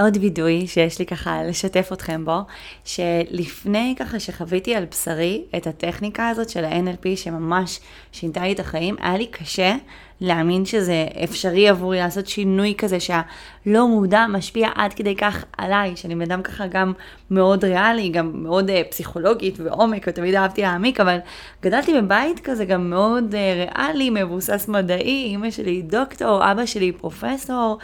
עוד 0.00 0.16
וידוי 0.20 0.66
שיש 0.66 0.98
לי 0.98 1.06
ככה 1.06 1.42
לשתף 1.42 1.90
אתכם 1.92 2.24
בו, 2.24 2.38
שלפני 2.84 3.94
ככה 3.98 4.20
שחוויתי 4.20 4.74
על 4.74 4.84
בשרי 4.84 5.44
את 5.56 5.66
הטכניקה 5.66 6.28
הזאת 6.28 6.48
של 6.48 6.64
ה-NLP 6.64 7.16
שממש 7.16 7.80
שינתה 8.12 8.42
לי 8.42 8.52
את 8.52 8.60
החיים, 8.60 8.96
היה 9.00 9.16
לי 9.18 9.26
קשה 9.26 9.74
להאמין 10.20 10.64
שזה 10.64 11.06
אפשרי 11.24 11.68
עבורי 11.68 11.98
לעשות 11.98 12.26
שינוי 12.26 12.74
כזה 12.78 13.00
שהלא 13.00 13.88
מודע 13.88 14.26
משפיע 14.28 14.68
עד 14.74 14.94
כדי 14.94 15.16
כך 15.16 15.44
עליי, 15.58 15.96
שאני 15.96 16.14
בן 16.14 16.22
אדם 16.22 16.42
ככה 16.42 16.66
גם 16.66 16.92
מאוד 17.30 17.64
ריאלי, 17.64 18.08
גם 18.08 18.32
מאוד 18.34 18.70
uh, 18.70 18.72
פסיכולוגית 18.90 19.60
ועומק, 19.60 20.04
ותמיד 20.08 20.34
אהבתי 20.34 20.62
להעמיק, 20.62 21.00
אבל 21.00 21.18
גדלתי 21.62 22.00
בבית 22.00 22.40
כזה 22.44 22.64
גם 22.64 22.90
מאוד 22.90 23.34
uh, 23.34 23.36
ריאלי, 23.36 24.10
מבוסס 24.10 24.68
מדעי, 24.68 25.32
אמא 25.34 25.50
שלי 25.50 25.82
דוקטור, 25.82 26.52
אבא 26.52 26.66
שלי 26.66 26.92
פרופסור. 26.92 27.78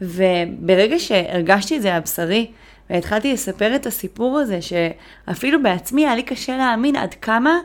וברגע 0.00 0.98
שהרגשתי 0.98 1.76
את 1.76 1.82
זה 1.82 1.94
על 1.94 2.00
בשרי, 2.00 2.46
והתחלתי 2.90 3.32
לספר 3.32 3.76
את 3.76 3.86
הסיפור 3.86 4.38
הזה, 4.38 4.58
שאפילו 4.62 5.62
בעצמי 5.62 6.06
היה 6.06 6.14
לי 6.14 6.22
קשה 6.22 6.56
להאמין 6.56 6.96
עד 6.96 7.14
כמה 7.14 7.58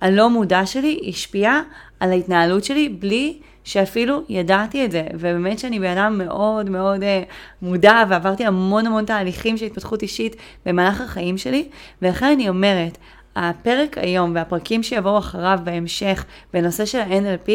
הלא 0.00 0.30
מודע 0.30 0.66
שלי 0.66 1.00
השפיע 1.08 1.60
על 2.00 2.10
ההתנהלות 2.10 2.64
שלי 2.64 2.88
בלי 2.88 3.38
שאפילו 3.64 4.22
ידעתי 4.28 4.84
את 4.84 4.90
זה. 4.90 5.02
ובאמת 5.14 5.58
שאני 5.58 5.80
בן 5.80 5.98
אדם 5.98 6.18
מאוד 6.18 6.70
מאוד 6.70 7.02
אה, 7.02 7.22
מודע 7.62 8.04
ועברתי 8.08 8.44
המון 8.44 8.86
המון 8.86 9.04
תהליכים 9.04 9.56
של 9.56 9.66
התפתחות 9.66 10.02
אישית 10.02 10.36
במהלך 10.66 11.00
החיים 11.00 11.38
שלי, 11.38 11.68
ולכן 12.02 12.26
אני 12.26 12.48
אומרת, 12.48 12.98
הפרק 13.38 13.98
היום 13.98 14.32
והפרקים 14.34 14.82
שיבואו 14.82 15.18
אחריו 15.18 15.58
בהמשך 15.64 16.24
בנושא 16.52 16.84
של 16.84 16.98
ה-NLP 16.98 17.50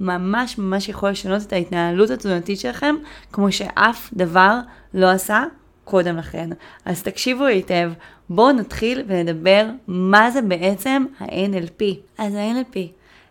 ממש 0.00 0.58
ממש 0.58 0.88
יכול 0.88 1.10
לשנות 1.10 1.42
את 1.42 1.52
ההתנהלות 1.52 2.10
התזונתית 2.10 2.60
שלכם 2.60 2.94
כמו 3.32 3.52
שאף 3.52 4.10
דבר 4.12 4.58
לא 4.94 5.10
עשה 5.10 5.44
קודם 5.84 6.16
לכן. 6.16 6.50
אז 6.84 7.02
תקשיבו 7.02 7.44
היטב, 7.44 7.92
בואו 8.30 8.52
נתחיל 8.52 9.04
ונדבר 9.06 9.66
מה 9.88 10.30
זה 10.30 10.42
בעצם 10.42 11.04
ה-NLP. 11.20 11.82
אז 12.18 12.34
ה-NLP 12.34 12.78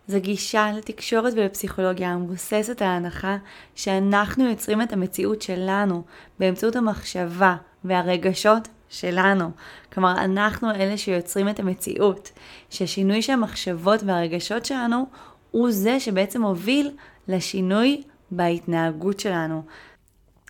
זו 0.08 0.20
גישה 0.20 0.72
לתקשורת 0.78 1.34
ולפסיכולוגיה 1.36 2.12
המבוססת 2.12 2.82
על 2.82 2.88
ההנחה 2.88 3.38
שאנחנו 3.76 4.50
יוצרים 4.50 4.82
את 4.82 4.94
המציאות 4.94 5.42
שלנו 5.42 6.04
באמצעות 6.40 6.76
המחשבה 6.76 7.56
והרגשות 7.86 8.68
שלנו. 8.90 9.52
כלומר, 9.94 10.12
אנחנו 10.12 10.72
אלה 10.72 10.98
שיוצרים 10.98 11.50
את 11.50 11.60
המציאות, 11.60 12.32
ששינוי 12.70 13.22
של 13.22 13.34
המחשבות 13.34 14.04
והרגשות 14.04 14.66
שלנו 14.66 15.06
הוא 15.52 15.72
זה 15.72 16.00
שבעצם 16.00 16.42
מוביל 16.42 16.92
לשינוי 17.28 18.04
בהתנהגות 18.32 19.20
שלנו. 19.20 19.64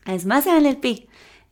אז 0.06 0.25
מה 0.25 0.42
זה 0.42 0.50
NLP? 0.62 1.01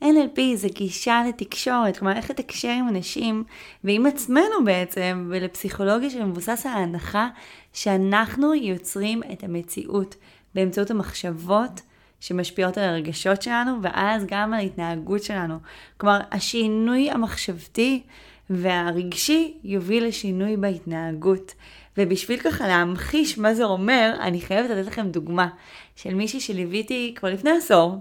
NLP 0.03 0.41
זה 0.55 0.67
גישה 0.67 1.23
לתקשורת, 1.27 1.97
כלומר 1.97 2.17
איך 2.17 2.29
לתקשר 2.29 2.69
עם 2.69 2.87
אנשים 2.87 3.43
ועם 3.83 4.05
עצמנו 4.05 4.65
בעצם, 4.65 5.27
ולפסיכולוגיה 5.29 6.09
שמבוסס 6.09 6.65
על 6.65 6.71
ההנחה 6.71 7.27
שאנחנו 7.73 8.53
יוצרים 8.53 9.21
את 9.31 9.43
המציאות 9.43 10.15
באמצעות 10.55 10.91
המחשבות, 10.91 11.81
שמשפיעות 12.23 12.77
על 12.77 12.83
הרגשות 12.83 13.41
שלנו, 13.41 13.71
ואז 13.81 14.25
גם 14.27 14.53
על 14.53 14.59
ההתנהגות 14.59 15.23
שלנו. 15.23 15.57
כלומר, 15.97 16.19
השינוי 16.31 17.11
המחשבתי 17.11 18.03
והרגשי 18.49 19.57
יוביל 19.63 20.07
לשינוי 20.07 20.57
בהתנהגות. 20.57 21.53
ובשביל 21.97 22.39
ככה 22.39 22.67
להמחיש 22.67 23.37
מה 23.37 23.53
זה 23.53 23.63
אומר, 23.63 24.15
אני 24.19 24.41
חייבת 24.41 24.69
לתת 24.69 24.87
לכם 24.87 25.07
דוגמה 25.07 25.47
של 25.95 26.13
מישהי 26.13 26.39
שליוויתי 26.39 27.13
כבר 27.15 27.29
לפני 27.29 27.51
עשור. 27.51 27.97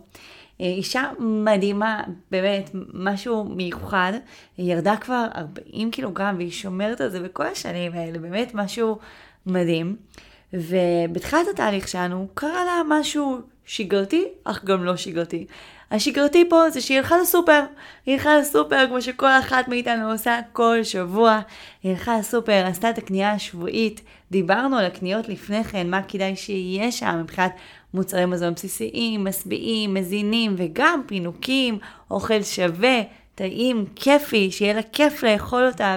אה, 0.61 0.67
אישה 0.67 1.11
מדהימה, 1.19 2.03
באמת, 2.31 2.71
משהו 2.95 3.45
מיוחד. 3.45 4.13
היא 4.57 4.73
ירדה 4.73 4.97
כבר 4.97 5.27
40 5.35 5.91
קילוגרם 5.91 6.35
והיא 6.37 6.51
שומרת 6.51 7.01
על 7.01 7.09
זה 7.09 7.21
בכל 7.21 7.47
השנים 7.47 7.93
האלה, 7.93 8.19
באמת 8.19 8.51
משהו 8.55 8.99
מדהים. 9.47 9.97
ובתחילת 10.53 11.47
התהליך 11.51 11.89
שלנו 11.89 12.29
קרה 12.35 12.65
לה 12.65 12.83
משהו 12.89 13.52
שגרתי, 13.67 14.25
אך 14.45 14.65
גם 14.65 14.85
לא 14.85 14.97
שגרתי. 14.97 15.47
השגרתי 15.91 16.49
פה 16.49 16.71
זה 16.71 16.81
שהיא 16.81 16.99
הלכה 16.99 17.19
לסופר. 17.19 17.61
היא 18.07 18.15
הלכה 18.15 18.37
לסופר 18.37 18.87
כמו 18.89 19.03
שכל 19.03 19.27
אחת 19.27 19.69
מאיתנו 19.69 20.11
עושה 20.13 20.41
כל 20.53 20.79
שבוע. 20.83 21.41
היא 21.83 21.93
הלכה 21.93 22.19
לסופר, 22.19 22.67
עשתה 22.67 22.91
את 22.91 22.99
הקנייה 22.99 23.33
השבועית. 23.33 24.01
דיברנו 24.31 24.77
על 24.79 24.85
הקניות 24.85 25.29
לפני 25.29 25.65
כן, 25.65 25.91
מה 25.91 26.03
כדאי 26.03 26.37
שיהיה 26.37 26.93
שם 26.93 27.21
מבחינת 27.23 27.53
מוצרי 27.95 28.27
מזון 28.27 28.55
בסיסיים, 28.55 29.25
משביעים, 29.25 29.95
מזינים 29.95 30.55
וגם 30.59 31.03
פינוקים, 31.07 31.79
אוכל 32.11 32.43
שווה. 32.43 33.03
טעים, 33.35 33.85
כיפי, 33.97 34.51
שיהיה 34.51 34.75
לה 34.75 34.83
כיף 34.83 35.23
לאכול 35.23 35.67
אותה 35.67 35.97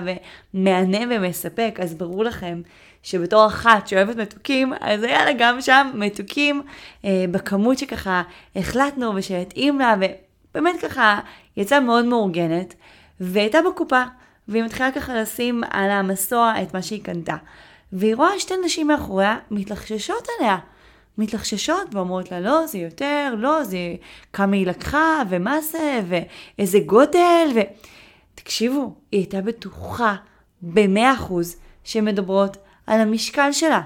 ומהנה 0.53 0.99
ומספק, 1.09 1.79
אז 1.81 1.95
ברור 1.95 2.23
לכם 2.23 2.61
שבתור 3.05 3.47
אחת 3.47 3.87
שאוהבת 3.87 4.15
מתוקים, 4.15 4.73
אז 4.81 5.03
היה 5.03 5.25
לה 5.25 5.31
גם 5.37 5.61
שם 5.61 5.91
מתוקים 5.93 6.61
אה, 7.05 7.25
בכמות 7.31 7.77
שככה 7.77 8.23
החלטנו 8.55 9.15
ושהתאים 9.15 9.79
לה, 9.79 9.95
ובאמת 10.51 10.81
ככה 10.81 11.19
יצאה 11.57 11.79
מאוד 11.79 12.05
מאורגנת, 12.05 12.73
והייתה 13.19 13.57
בקופה, 13.69 14.03
והיא 14.47 14.63
מתחילה 14.63 14.91
ככה 14.91 15.21
לשים 15.21 15.63
על 15.69 15.91
המסוע 15.91 16.53
את 16.61 16.73
מה 16.73 16.81
שהיא 16.81 17.03
קנתה. 17.03 17.35
והיא 17.93 18.15
רואה 18.15 18.39
שתי 18.39 18.53
נשים 18.65 18.87
מאחוריה 18.87 19.37
מתלחששות 19.51 20.27
עליה. 20.39 20.57
מתלחששות 21.17 21.95
ואומרות 21.95 22.31
לה, 22.31 22.39
לא, 22.39 22.67
זה 22.67 22.77
יותר, 22.77 23.33
לא, 23.37 23.63
זה 23.63 23.77
כמה 24.33 24.55
היא 24.55 24.67
לקחה, 24.67 25.21
ומה 25.29 25.61
זה, 25.61 26.01
ואיזה 26.07 26.79
גודל, 26.79 27.47
ו... 27.55 27.59
תקשיבו, 28.35 28.93
היא 29.11 29.19
הייתה 29.19 29.41
בטוחה 29.41 30.15
במאה 30.61 31.13
אחוז 31.13 31.55
שמדברות 31.83 32.57
על 32.87 33.01
המשקל 33.01 33.51
שלה, 33.51 33.81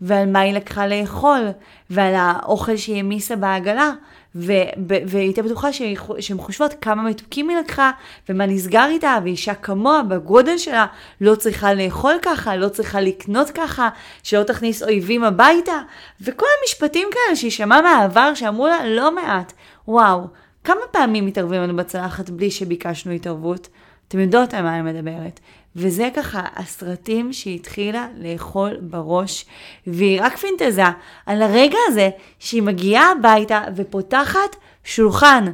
ועל 0.00 0.30
מה 0.30 0.40
היא 0.40 0.52
לקחה 0.52 0.86
לאכול, 0.86 1.48
ועל 1.90 2.14
האוכל 2.16 2.76
שהיא 2.76 2.96
העמיסה 2.96 3.36
בעגלה, 3.36 3.90
והיא 4.34 5.22
הייתה 5.22 5.42
בטוחה 5.42 5.72
שהן 5.72 6.38
חושבות 6.38 6.74
כמה 6.80 7.02
מתוקים 7.02 7.48
היא 7.48 7.58
לקחה, 7.58 7.90
ומה 8.28 8.46
נסגר 8.46 8.86
איתה, 8.88 9.18
ואישה 9.24 9.54
כמוה, 9.54 10.02
בגודל 10.02 10.58
שלה, 10.58 10.86
לא 11.20 11.34
צריכה 11.34 11.74
לאכול 11.74 12.14
ככה, 12.22 12.56
לא 12.56 12.68
צריכה 12.68 13.00
לקנות 13.00 13.50
ככה, 13.50 13.88
שלא 14.22 14.42
תכניס 14.42 14.82
אויבים 14.82 15.24
הביתה, 15.24 15.80
וכל 16.20 16.46
המשפטים 16.60 17.08
כאלה 17.12 17.36
שהיא 17.36 17.50
שמעה 17.50 17.82
מהעבר 17.82 18.34
שאמרו 18.34 18.66
לה 18.66 18.86
לא 18.86 19.14
מעט. 19.14 19.52
וואו, 19.88 20.26
כמה 20.64 20.80
פעמים 20.90 21.26
מתערבים 21.26 21.62
לנו 21.62 21.76
בצלחת 21.76 22.30
בלי 22.30 22.50
שביקשנו 22.50 23.12
התערבות? 23.12 23.68
אתם 24.08 24.18
יודעות 24.18 24.54
על 24.54 24.62
מה 24.62 24.78
אני 24.78 24.92
מדברת. 24.92 25.40
וזה 25.76 26.08
ככה 26.16 26.42
הסרטים 26.54 27.32
שהיא 27.32 27.54
התחילה 27.54 28.08
לאכול 28.18 28.76
בראש, 28.80 29.44
והיא 29.86 30.20
רק 30.22 30.36
פינטזה 30.36 30.82
על 31.26 31.42
הרגע 31.42 31.78
הזה 31.88 32.10
שהיא 32.38 32.62
מגיעה 32.62 33.12
הביתה 33.12 33.62
ופותחת 33.76 34.56
שולחן. 34.84 35.44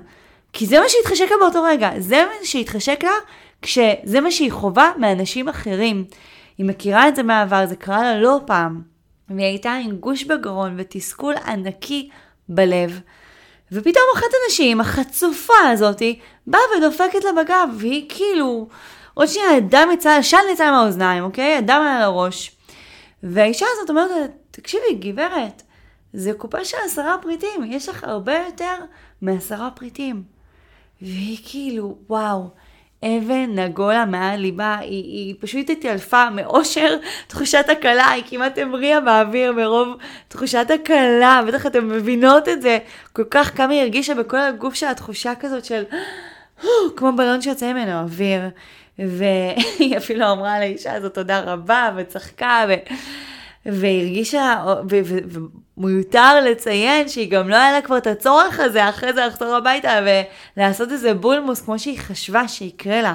כי 0.53 0.67
זה 0.67 0.81
מה 0.81 0.85
שהתחשק 0.89 1.31
לה 1.31 1.37
באותו 1.41 1.63
רגע, 1.63 1.91
זה 1.99 2.25
מה 2.27 2.47
שהתחשק 2.47 3.05
לה 3.05 3.11
כשזה 3.63 4.21
מה 4.21 4.31
שהיא 4.31 4.53
חווה 4.53 4.93
מאנשים 4.99 5.49
אחרים. 5.49 6.05
היא 6.59 6.67
מכירה 6.67 7.09
את 7.09 7.17
זה 7.17 7.23
מהעבר, 7.23 7.67
זה 7.67 7.77
קרה 7.77 8.03
לה 8.03 8.21
לא 8.21 8.41
פעם. 8.47 8.83
והיא 9.31 9.47
הייתה 9.47 9.73
עם 9.73 9.97
גוש 9.97 10.25
בגרון 10.25 10.75
ותסכול 10.79 11.35
ענקי 11.47 12.09
בלב. 12.49 13.01
ופתאום 13.73 14.05
אחת 14.15 14.27
הנשים, 14.45 14.81
החצופה 14.81 15.69
הזאתי, 15.73 16.19
באה 16.47 16.61
ודופקת 16.79 17.25
לה 17.25 17.43
בגב, 17.43 17.69
והיא 17.79 18.07
כאילו, 18.09 18.69
עוד 19.15 19.29
שנייה 19.29 19.57
הדם 19.57 19.89
יצא, 19.95 20.11
עשן 20.11 20.39
יצא 20.53 20.71
מהאוזניים, 20.71 21.25
אוקיי? 21.25 21.57
הדם 21.57 21.83
על 21.97 22.03
הראש. 22.03 22.57
והאישה 23.23 23.67
הזאת 23.73 23.91
אומרת 23.91 24.31
תקשיבי, 24.51 24.95
גברת, 24.95 25.63
זה 26.13 26.33
קופה 26.33 26.65
של 26.65 26.77
עשרה 26.85 27.17
פריטים, 27.23 27.65
יש 27.67 27.89
לך 27.89 28.05
הרבה 28.05 28.35
יותר 28.47 28.75
מעשרה 29.23 29.71
פריטים. 29.71 30.23
והיא 31.03 31.39
כאילו, 31.45 31.97
וואו, 32.09 32.49
אבן 33.05 33.59
נגולה 33.59 34.05
מעל 34.05 34.41
ליבה, 34.41 34.79
היא, 34.79 35.05
היא 35.05 35.35
פשוט 35.41 35.71
התעלפה 35.71 36.31
מאושר 36.31 36.97
תחושת 37.27 37.65
הקלה, 37.69 38.11
היא 38.11 38.25
כמעט 38.27 38.59
המריאה 38.59 39.01
באוויר 39.01 39.53
מרוב 39.53 39.89
תחושת 40.29 40.67
הקלה, 40.75 41.41
בטח 41.49 41.67
אתן 41.67 41.85
מבינות 41.85 42.49
את 42.49 42.63
זה, 42.63 42.79
כל 43.13 43.25
כך 43.31 43.57
כמה 43.57 43.73
היא 43.73 43.83
הרגישה 43.83 44.15
בכל 44.15 44.39
הגוף 44.39 44.75
שלה 44.75 44.95
תחושה 44.95 45.33
כזאת 45.41 45.65
של 45.65 45.83
כמו 46.97 47.13
בלון 47.17 47.43
שיוצא 47.43 47.73
ממנו 47.73 48.01
אוויר. 48.01 48.41
והיא 48.99 49.97
אפילו 49.97 50.33
אמרה 50.33 50.61
לאישה 50.61 50.93
הזאת 50.95 51.15
תודה 51.15 51.41
רבה 51.41 51.91
וצחקה 51.97 52.65
ו... 52.69 52.75
והרגישה, 53.67 54.65
ומיותר 55.77 56.41
לציין 56.45 57.09
שהיא 57.09 57.31
גם 57.31 57.49
לא 57.49 57.57
היה 57.57 57.73
לה 57.73 57.83
כבר 57.83 57.99
את 57.99 58.07
הצורך 58.07 58.61
הזה 58.61 58.89
אחרי 58.89 59.13
זה 59.13 59.27
לחזור 59.27 59.55
הביתה 59.55 60.01
ולעשות 60.57 60.93
איזה 60.93 61.15
בולמוס 61.15 61.61
כמו 61.61 61.79
שהיא 61.79 61.99
חשבה 61.99 62.49
שיקרה 62.49 63.03
לה. 63.03 63.15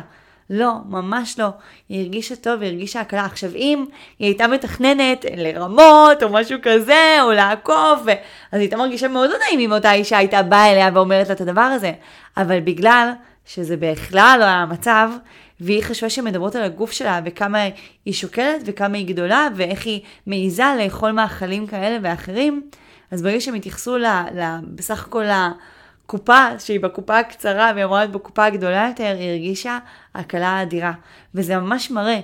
לא, 0.49 0.73
ממש 0.85 1.39
לא. 1.39 1.47
היא 1.89 2.01
הרגישה 2.01 2.35
טוב, 2.35 2.61
היא 2.61 2.69
הרגישה 2.69 3.01
הקלה. 3.01 3.25
עכשיו, 3.25 3.55
אם 3.55 3.85
היא 4.19 4.27
הייתה 4.27 4.47
מתכננת 4.47 5.25
לרמות 5.35 6.23
או 6.23 6.29
משהו 6.29 6.59
כזה, 6.61 7.17
או 7.21 7.31
לעקוף, 7.31 7.99
ו... 8.05 8.09
אז 8.09 8.13
היא 8.51 8.59
הייתה 8.59 8.77
מרגישה 8.77 9.07
מאוד 9.07 9.29
לא 9.29 9.35
נעים 9.45 9.59
אם 9.59 9.71
אותה 9.71 9.93
אישה 9.93 10.17
הייתה 10.17 10.43
באה 10.43 10.71
אליה 10.71 10.89
ואומרת 10.93 11.27
לה 11.27 11.33
את 11.33 11.41
הדבר 11.41 11.61
הזה. 11.61 11.91
אבל 12.37 12.59
בגלל 12.59 13.11
שזה 13.47 13.77
בכלל 13.77 14.37
לא 14.39 14.43
היה 14.43 14.61
המצב, 14.61 15.09
והיא 15.59 15.83
חשבה 15.83 16.09
שהן 16.09 16.25
מדברות 16.25 16.55
על 16.55 16.63
הגוף 16.63 16.91
שלה 16.91 17.21
וכמה 17.25 17.59
היא 18.05 18.13
שוקלת 18.13 18.61
וכמה 18.65 18.97
היא 18.97 19.07
גדולה 19.07 19.47
ואיך 19.55 19.85
היא 19.85 20.01
מעיזה 20.27 20.63
לאכול 20.79 21.11
מאכלים 21.11 21.67
כאלה 21.67 21.97
ואחרים, 22.01 22.69
אז 23.11 23.21
ברגע 23.21 23.41
שהם 23.41 23.53
התייחסו 23.53 23.97
ל, 23.97 24.05
ל, 24.05 24.41
בסך 24.75 25.05
הכל 25.07 25.25
לקופה, 26.03 26.59
שהיא 26.59 26.79
בקופה 26.79 27.19
הקצרה 27.19 27.71
והיא 27.73 27.85
אמורה 27.85 27.99
להיות 27.99 28.11
בקופה 28.11 28.45
הגדולה 28.45 28.87
יותר, 28.89 29.15
היא 29.19 29.29
הרגישה 29.29 29.79
הקלה 30.15 30.61
אדירה. 30.61 30.93
וזה 31.35 31.57
ממש 31.57 31.91
מראה 31.91 32.19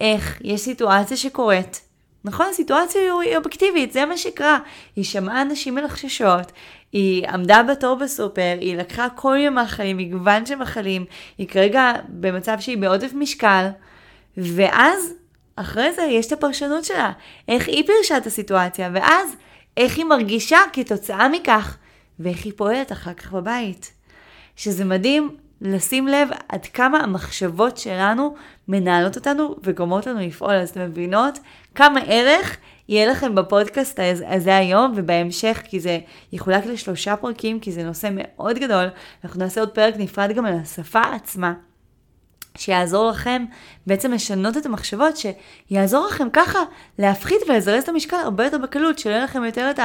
איך 0.00 0.40
יש 0.44 0.60
סיטואציה 0.60 1.16
שקורית, 1.16 1.80
נכון? 2.24 2.46
הסיטואציה 2.50 3.00
היא 3.00 3.36
אובייקטיבית, 3.36 3.92
זה 3.92 4.04
מה 4.04 4.16
שקרה. 4.16 4.58
היא 4.96 5.04
שמעה 5.04 5.42
אנשים 5.42 5.74
מלחששות, 5.74 6.52
היא 6.92 7.28
עמדה 7.28 7.62
בתור 7.62 7.94
בסופר, 7.94 8.56
היא 8.60 8.76
לקחה 8.76 9.08
כל 9.14 9.36
יום 9.40 9.54
מאכלים, 9.54 9.96
מגוון 9.96 10.46
של 10.46 10.54
מאכלים, 10.54 11.04
היא 11.38 11.48
כרגע 11.48 11.92
במצב 12.08 12.56
שהיא 12.60 12.78
בעודף 12.78 13.10
משקל, 13.14 13.68
ואז, 14.36 15.12
אחרי 15.56 15.92
זה 15.92 16.02
יש 16.02 16.26
את 16.26 16.32
הפרשנות 16.32 16.84
שלה, 16.84 17.12
איך 17.48 17.68
היא 17.68 17.86
פירשה 17.86 18.16
את 18.16 18.26
הסיטואציה, 18.26 18.90
ואז 18.94 19.36
איך 19.76 19.96
היא 19.96 20.04
מרגישה 20.04 20.58
כתוצאה 20.72 21.28
מכך, 21.28 21.76
ואיך 22.18 22.44
היא 22.44 22.52
פועלת 22.56 22.92
אחר 22.92 23.14
כך 23.14 23.32
בבית. 23.32 23.92
שזה 24.56 24.84
מדהים 24.84 25.36
לשים 25.60 26.08
לב 26.08 26.28
עד 26.48 26.66
כמה 26.66 26.98
המחשבות 26.98 27.78
שלנו 27.78 28.34
מנהלות 28.68 29.16
אותנו 29.16 29.56
וגורמות 29.62 30.06
לנו 30.06 30.20
לפעול. 30.20 30.54
אז 30.54 30.70
אתם 30.70 30.80
מבינות 30.80 31.38
כמה 31.74 32.00
ערך 32.06 32.56
יהיה 32.88 33.06
לכם 33.06 33.34
בפודקאסט 33.34 34.00
הזה 34.26 34.56
היום 34.56 34.92
ובהמשך, 34.96 35.62
כי 35.64 35.80
זה 35.80 35.98
יחולק 36.32 36.66
לשלושה 36.66 37.16
פרקים, 37.16 37.60
כי 37.60 37.72
זה 37.72 37.84
נושא 37.84 38.08
מאוד 38.12 38.58
גדול. 38.58 38.86
אנחנו 39.24 39.40
נעשה 39.40 39.60
עוד 39.60 39.70
פרק 39.70 39.94
נפרד 39.98 40.32
גם 40.32 40.46
על 40.46 40.54
השפה 40.62 41.00
עצמה. 41.00 41.54
שיעזור 42.58 43.10
לכם 43.10 43.44
בעצם 43.86 44.12
לשנות 44.12 44.56
את 44.56 44.66
המחשבות, 44.66 45.14
שיעזור 45.16 46.06
לכם 46.06 46.28
ככה 46.32 46.58
להפחית 46.98 47.38
ולזרז 47.48 47.82
את 47.82 47.88
המשקל 47.88 48.16
הרבה 48.16 48.44
יותר 48.44 48.58
בקלות, 48.58 48.98
שלא 48.98 49.12
יהיה 49.12 49.24
לכם 49.24 49.44
יותר 49.44 49.70
את 49.70 49.80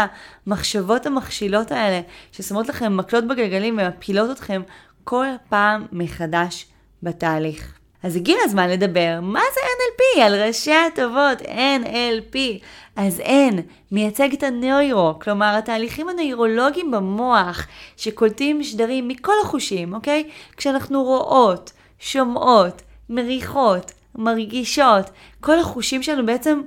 המחשבות 0.48 1.06
המכשילות 1.06 1.72
האלה, 1.72 2.02
ששמות 2.32 2.70
לכם 2.70 2.98
מקלות 2.98 3.28
בגלגלים 3.28 3.80
ומפילות 3.82 4.32
אתכם 4.32 4.62
כל 5.04 5.28
פעם 5.50 5.86
מחדש 5.92 6.66
בתהליך. 7.04 7.74
אז 8.04 8.16
הגיע 8.16 8.36
הזמן 8.44 8.70
לדבר, 8.70 9.20
מה 9.22 9.40
זה 9.54 9.60
NLP? 9.60 10.22
על 10.22 10.44
ראשי 10.44 10.74
הטובות, 10.74 11.42
NLP. 11.42 12.38
אז 12.96 13.20
N 13.20 13.56
מייצג 13.92 14.34
את 14.34 14.44
הנוירו, 14.44 15.14
כלומר 15.22 15.56
התהליכים 15.58 16.10
הנוירולוגיים 16.10 16.92
במוח 16.92 17.68
שקולטים 17.98 18.64
שדרים 18.64 19.08
מכל 19.08 19.34
החושים, 19.44 19.94
אוקיי? 19.94 20.30
כשאנחנו 20.58 21.04
רואות, 21.04 21.72
שומעות, 22.00 22.82
מריחות, 23.10 23.92
מרגישות, 24.16 25.10
כל 25.40 25.60
החושים 25.60 26.04
שלנו 26.04 26.26
בעצם 26.26 26.62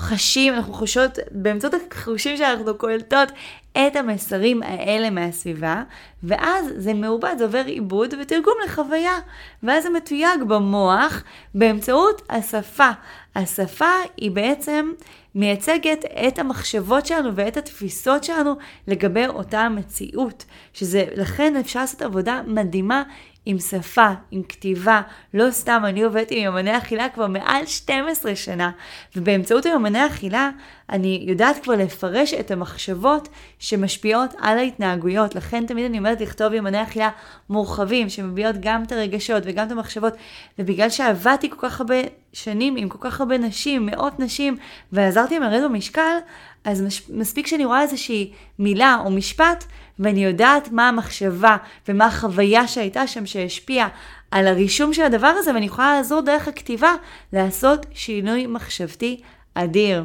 חשים, 0.00 0.54
אנחנו 0.54 0.72
חושות, 0.72 1.18
באמצעות 1.30 1.74
החושים 1.92 2.36
שאנחנו 2.36 2.74
קולטות 2.78 3.28
את 3.72 3.96
המסרים 3.96 4.62
האלה 4.62 5.10
מהסביבה, 5.10 5.82
ואז 6.22 6.66
זה 6.76 6.94
מעובד, 6.94 7.34
זה 7.38 7.44
עובר 7.44 7.64
עיבוד 7.66 8.14
ותרגום 8.20 8.54
לחוויה, 8.64 9.18
ואז 9.62 9.82
זה 9.82 9.90
מתויג 9.90 10.42
במוח 10.48 11.22
באמצעות 11.54 12.22
השפה. 12.30 12.90
השפה 13.34 13.92
היא 14.16 14.30
בעצם 14.30 14.92
מייצגת 15.34 16.04
את 16.28 16.38
המחשבות 16.38 17.06
שלנו 17.06 17.30
ואת 17.34 17.56
התפיסות 17.56 18.24
שלנו 18.24 18.54
לגבי 18.86 19.26
אותה 19.26 19.60
המציאות, 19.60 20.44
שזה, 20.72 21.04
לכן 21.16 21.56
אפשר 21.56 21.80
לעשות 21.80 22.02
עבודה 22.02 22.40
מדהימה 22.46 23.02
עם 23.46 23.58
שפה, 23.58 24.08
עם 24.30 24.42
כתיבה. 24.42 25.00
לא 25.34 25.50
סתם, 25.50 25.82
אני 25.84 26.02
עובדת 26.02 26.30
עם 26.30 26.44
יומני 26.44 26.78
אכילה 26.78 27.08
כבר 27.08 27.26
מעל 27.26 27.66
12 27.66 28.36
שנה, 28.36 28.70
ובאמצעות 29.16 29.66
היומני 29.66 30.06
אכילה 30.06 30.50
אני 30.90 31.24
יודעת 31.26 31.62
כבר 31.62 31.74
לפרש 31.74 32.34
את 32.34 32.50
המחשבות 32.50 33.28
שמשפיעות 33.58 34.34
על 34.40 34.58
ההתנהגויות. 34.58 35.34
לכן 35.34 35.66
תמיד 35.66 35.84
אני 35.84 35.98
אומרת 35.98 36.20
לכתוב 36.20 36.52
יומני 36.52 36.82
אכילה 36.82 37.10
מורחבים, 37.50 38.08
שמביעות 38.08 38.56
גם 38.60 38.82
את 38.82 38.92
הרגשות 38.92 39.42
וגם 39.46 39.66
את 39.66 39.72
המחשבות. 39.72 40.12
ובגלל 40.58 40.90
שעבדתי 40.90 41.50
כל 41.50 41.56
כך 41.60 41.80
הרבה 41.80 41.94
שנים 42.32 42.76
עם 42.76 42.88
כל 42.88 42.98
כך 43.00 43.20
הרבה 43.20 43.38
נשים, 43.38 43.86
מאות 43.86 44.20
נשים, 44.20 44.56
ועזרתי 44.92 45.38
להם 45.38 45.50
לרדת 45.50 45.70
במשקל, 45.70 46.16
אז 46.64 47.04
מספיק 47.10 47.46
שאני 47.46 47.64
רואה 47.64 47.82
איזושהי 47.82 48.32
מילה 48.58 48.96
או 49.04 49.10
משפט, 49.10 49.64
ואני 49.98 50.24
יודעת 50.24 50.72
מה 50.72 50.88
המחשבה 50.88 51.56
ומה 51.88 52.06
החוויה 52.06 52.68
שהייתה 52.68 53.06
שם 53.06 53.26
שהשפיעה 53.26 53.88
על 54.30 54.46
הרישום 54.46 54.92
של 54.92 55.02
הדבר 55.02 55.26
הזה, 55.26 55.54
ואני 55.54 55.66
יכולה 55.66 55.96
לעזור 55.96 56.20
דרך 56.20 56.48
הכתיבה 56.48 56.94
לעשות 57.32 57.86
שינוי 57.94 58.46
מחשבתי 58.46 59.20
אדיר. 59.54 60.04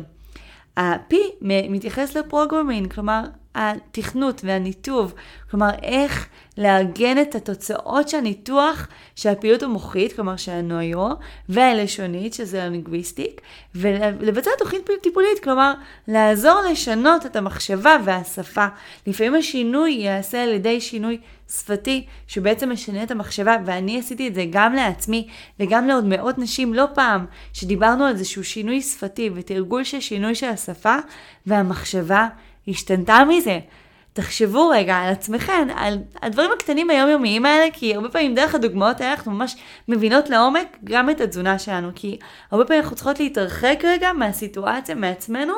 ה-P 0.77 1.15
מתייחס 1.41 2.17
לפרוגרמינג, 2.17 2.93
כלומר 2.93 3.23
התכנות 3.55 4.41
והניתוב, 4.43 5.13
כלומר 5.51 5.69
איך 5.83 6.27
לארגן 6.57 7.21
את 7.21 7.35
התוצאות 7.35 8.09
של 8.09 8.17
הניתוח 8.17 8.87
של 9.15 9.29
הפעילות 9.29 9.63
המוחית, 9.63 10.13
כלומר 10.13 10.35
של 10.35 10.51
הנוירו, 10.51 11.09
והלשונית, 11.49 12.33
שזה 12.33 12.63
הלינגוויסטיק, 12.63 13.41
ולבצע 13.75 14.49
תוכנית 14.59 14.89
טיפולית, 15.03 15.39
כלומר 15.43 15.73
לעזור 16.07 16.61
לשנות 16.71 17.25
את 17.25 17.35
המחשבה 17.35 17.97
והשפה. 18.05 18.65
לפעמים 19.07 19.35
השינוי 19.35 19.91
ייעשה 19.91 20.43
על 20.43 20.49
ידי 20.49 20.81
שינוי 20.81 21.17
שפתי, 21.49 22.05
שבעצם 22.27 22.71
משנה 22.71 23.03
את 23.03 23.11
המחשבה, 23.11 23.57
ואני 23.65 23.99
עשיתי 23.99 24.27
את 24.27 24.35
זה 24.35 24.45
גם 24.49 24.73
לעצמי 24.73 25.27
וגם 25.59 25.87
לעוד 25.87 26.05
מאות 26.05 26.37
נשים 26.37 26.73
לא 26.73 26.85
פעם, 26.93 27.25
שדיברנו 27.53 28.05
על 28.05 28.11
איזשהו 28.11 28.43
שינוי 28.43 28.81
שפתי 28.81 29.29
ותרגול 29.35 29.83
של 29.83 29.99
שינוי 29.99 30.35
של 30.35 30.47
השפה, 30.49 30.95
והמחשבה 31.45 32.27
השתנתה 32.67 33.23
מזה. 33.29 33.59
תחשבו 34.15 34.69
רגע 34.69 34.95
על 34.95 35.11
עצמכם, 35.11 35.67
על 35.75 35.97
הדברים 36.21 36.51
הקטנים 36.51 36.89
היומיומיים 36.89 37.45
האלה, 37.45 37.65
כי 37.73 37.95
הרבה 37.95 38.09
פעמים 38.09 38.35
דרך 38.35 38.55
הדוגמאות 38.55 39.01
האלה 39.01 39.13
אנחנו 39.13 39.31
ממש 39.31 39.55
מבינות 39.87 40.29
לעומק 40.29 40.77
גם 40.83 41.09
את 41.09 41.21
התזונה 41.21 41.59
שלנו, 41.59 41.89
כי 41.95 42.17
הרבה 42.51 42.65
פעמים 42.65 42.81
אנחנו 42.83 42.95
צריכות 42.95 43.19
להתרחק 43.19 43.79
רגע 43.83 44.13
מהסיטואציה, 44.13 44.95
מעצמנו, 44.95 45.53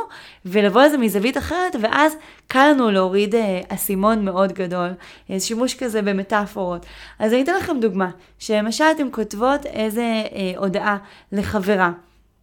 ולבוא 0.46 0.82
לזה 0.82 0.98
מזווית 0.98 1.38
אחרת, 1.38 1.76
ואז 1.82 2.16
קל 2.48 2.72
לנו 2.72 2.92
להוריד 2.92 3.36
אה, 3.36 3.62
אסימון 3.70 4.26
מאוד 4.26 4.54
גדול, 4.54 4.90
איזה 5.30 5.46
שימוש 5.46 5.76
כזה 5.76 6.02
במטאפורות. 6.02 6.86
אז 7.20 7.34
אני 7.34 7.44
אתן 7.44 7.56
לכם 7.56 7.80
דוגמה, 7.80 8.10
שלמשל 8.40 8.86
אתן 8.96 9.08
כותבות 9.12 9.66
איזה 9.66 10.04
אה, 10.04 10.54
הודעה 10.58 10.98
לחברה. 11.32 11.92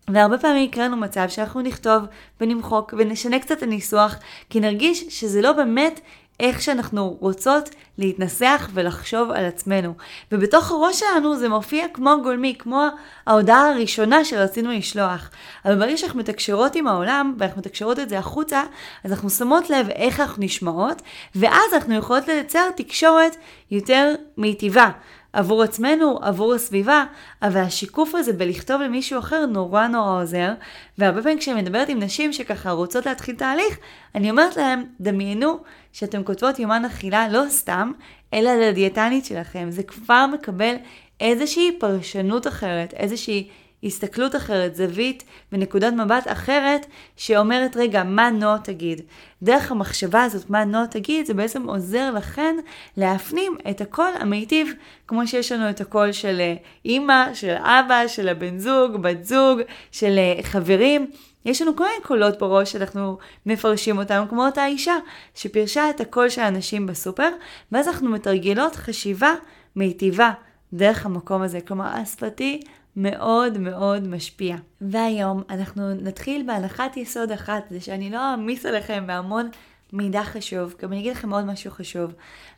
והרבה 0.09 0.39
פעמים 0.39 0.65
יקרה 0.65 0.85
לנו 0.85 0.97
מצב 0.97 1.29
שאנחנו 1.29 1.61
נכתוב 1.61 2.03
ונמחוק 2.41 2.95
ונשנה 2.99 3.39
קצת 3.39 3.59
את 3.59 3.63
הניסוח, 3.63 4.17
כי 4.51 4.61
נרגיש 4.61 5.05
שזה 5.09 5.43
לא 5.43 5.53
באמת 5.53 6.01
איך 6.41 6.63
שאנחנו 6.63 7.17
רוצות 7.21 7.71
להתנסח 7.99 8.69
ולחשוב 8.75 9.31
על 9.31 9.45
עצמנו. 9.45 9.95
ובתוך 10.33 10.71
הראש 10.71 11.01
שלנו 11.01 11.37
זה 11.37 11.49
מופיע 11.49 11.87
כמו 11.89 12.17
גולמי, 12.23 12.55
כמו 12.59 12.87
ההודעה 13.27 13.71
הראשונה 13.71 14.25
שרצינו 14.25 14.73
לשלוח. 14.73 15.31
אבל 15.65 15.79
ברגע 15.79 15.97
שאנחנו 15.97 16.19
מתקשרות 16.19 16.75
עם 16.75 16.87
העולם, 16.87 17.35
ואנחנו 17.39 17.61
מתקשרות 17.61 17.99
את 17.99 18.09
זה 18.09 18.19
החוצה, 18.19 18.63
אז 19.05 19.13
אנחנו 19.13 19.31
שמות 19.31 19.71
לב 19.71 19.89
איך 19.89 20.21
אנחנו 20.21 20.45
נשמעות, 20.45 21.03
ואז 21.35 21.75
אנחנו 21.75 21.95
יכולות 21.95 22.29
לייצר 22.29 22.71
תקשורת 22.77 23.37
יותר 23.71 24.15
מיטיבה. 24.39 24.91
עבור 25.35 25.63
עצמנו, 25.63 26.19
עבור 26.23 26.55
הסביבה, 26.55 27.05
אבל 27.43 27.61
השיקוף 27.61 28.15
הזה 28.15 28.33
בלכתוב 28.33 28.81
למישהו 28.81 29.19
אחר 29.19 29.47
נורא 29.47 29.87
נורא 29.87 30.23
עוזר, 30.23 30.53
והרבה 30.99 31.23
פעמים 31.23 31.39
כשאני 31.39 31.63
מדברת 31.63 31.89
עם 31.89 31.99
נשים 32.03 32.33
שככה 32.33 32.71
רוצות 32.71 33.07
להתחיל 33.07 33.37
תהליך, 33.37 33.79
אני 34.15 34.31
אומרת 34.31 34.57
להם, 34.57 34.85
דמיינו 35.01 35.59
שאתם 35.93 36.25
כותבות 36.25 36.59
יומן 36.59 36.85
אכילה 36.85 37.29
לא 37.29 37.43
סתם, 37.49 37.93
אלא 38.35 38.55
לדיאטנית 38.55 39.25
שלכם. 39.25 39.71
זה 39.71 39.83
כבר 39.83 40.27
מקבל 40.35 40.75
איזושהי 41.21 41.79
פרשנות 41.79 42.47
אחרת, 42.47 42.95
איזושהי 42.95 43.49
הסתכלות 43.85 44.37
אחרת, 44.37 44.77
זווית 44.77 45.25
ונקודת 45.53 45.93
מבט 45.93 46.25
אחרת 46.27 46.87
שאומרת, 47.17 47.77
רגע, 47.77 48.05
מה 48.05 48.31
נועה 48.31 48.59
תגיד? 48.59 49.01
דרך 49.43 49.71
המחשבה 49.73 50.23
הזאת, 50.23 50.51
מה 50.51 50.65
נועה 50.65 50.87
תגיד, 50.87 51.27
זה 51.27 51.35
בעצם 51.35 51.69
עוזר 51.69 52.11
לכן 52.11 52.57
להפנים 52.97 53.57
את 53.71 53.81
הקול 53.81 54.11
המיטיב, 54.21 54.73
כמו 55.09 55.27
שיש 55.27 55.53
לנו 55.53 55.71
את 55.71 55.81
הקול 55.81 56.13
של 56.13 56.41
אה, 56.41 56.55
אימא, 56.85 57.35
של 57.35 57.55
אבא, 57.59 58.09
של 58.09 58.29
הבן 58.29 58.59
זוג, 58.59 58.97
בת 58.97 59.25
זוג, 59.25 59.61
של 59.93 60.19
אה, 60.19 60.43
חברים. 60.43 61.11
יש 61.45 61.63
לנו 61.63 61.77
כל 61.77 61.85
מיני 61.85 62.05
קולות 62.05 62.39
בראש 62.39 62.73
שאנחנו 62.73 63.19
מפרשים 63.47 63.99
אותם, 63.99 64.25
כמו 64.29 64.47
אותה 64.47 64.67
אישה 64.67 64.95
שפירשה 65.35 65.91
את 65.91 66.01
הקול 66.01 66.29
של 66.29 66.41
האנשים 66.41 66.87
בסופר, 66.87 67.29
ואז 67.73 67.89
אנחנו 67.89 68.11
מתרגלות 68.11 68.77
חשיבה 68.77 69.35
מיטיבה 69.77 70.33
דרך 70.73 71.07
המקום 71.07 71.43
הזה. 71.43 71.61
כלומר, 71.61 71.87
השפתי 71.87 72.61
מאוד 72.97 73.59
מאוד 73.59 74.09
משפיע. 74.09 74.57
והיום 74.81 75.43
אנחנו 75.51 75.95
נתחיל 75.95 76.47
בהנחת 76.47 76.97
יסוד 76.97 77.33
אחת, 77.33 77.65
זה 77.71 77.81
שאני 77.81 78.11
לא 78.11 78.31
אעמיס 78.31 78.67
עליכם 78.67 79.05
בהמון 79.07 79.51
מידע 79.93 80.23
חשוב, 80.23 80.75
גם 80.83 80.93
אני 80.93 81.01
אגיד 81.01 81.13
לכם 81.13 81.33
עוד 81.33 81.45
משהו 81.45 81.71
חשוב. 81.71 82.13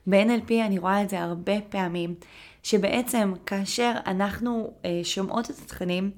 ב-NLP 0.07 0.53
אני 0.67 0.79
רואה 0.79 1.03
את 1.03 1.11
זה 1.11 1.21
הרבה 1.21 1.61
פעמים, 1.69 2.15
שבעצם 2.63 3.33
כאשר 3.47 3.93
אנחנו 4.07 4.73
אה, 4.85 5.01
שומעות 5.05 5.51
את 5.51 5.59
התכנים, 5.65 6.11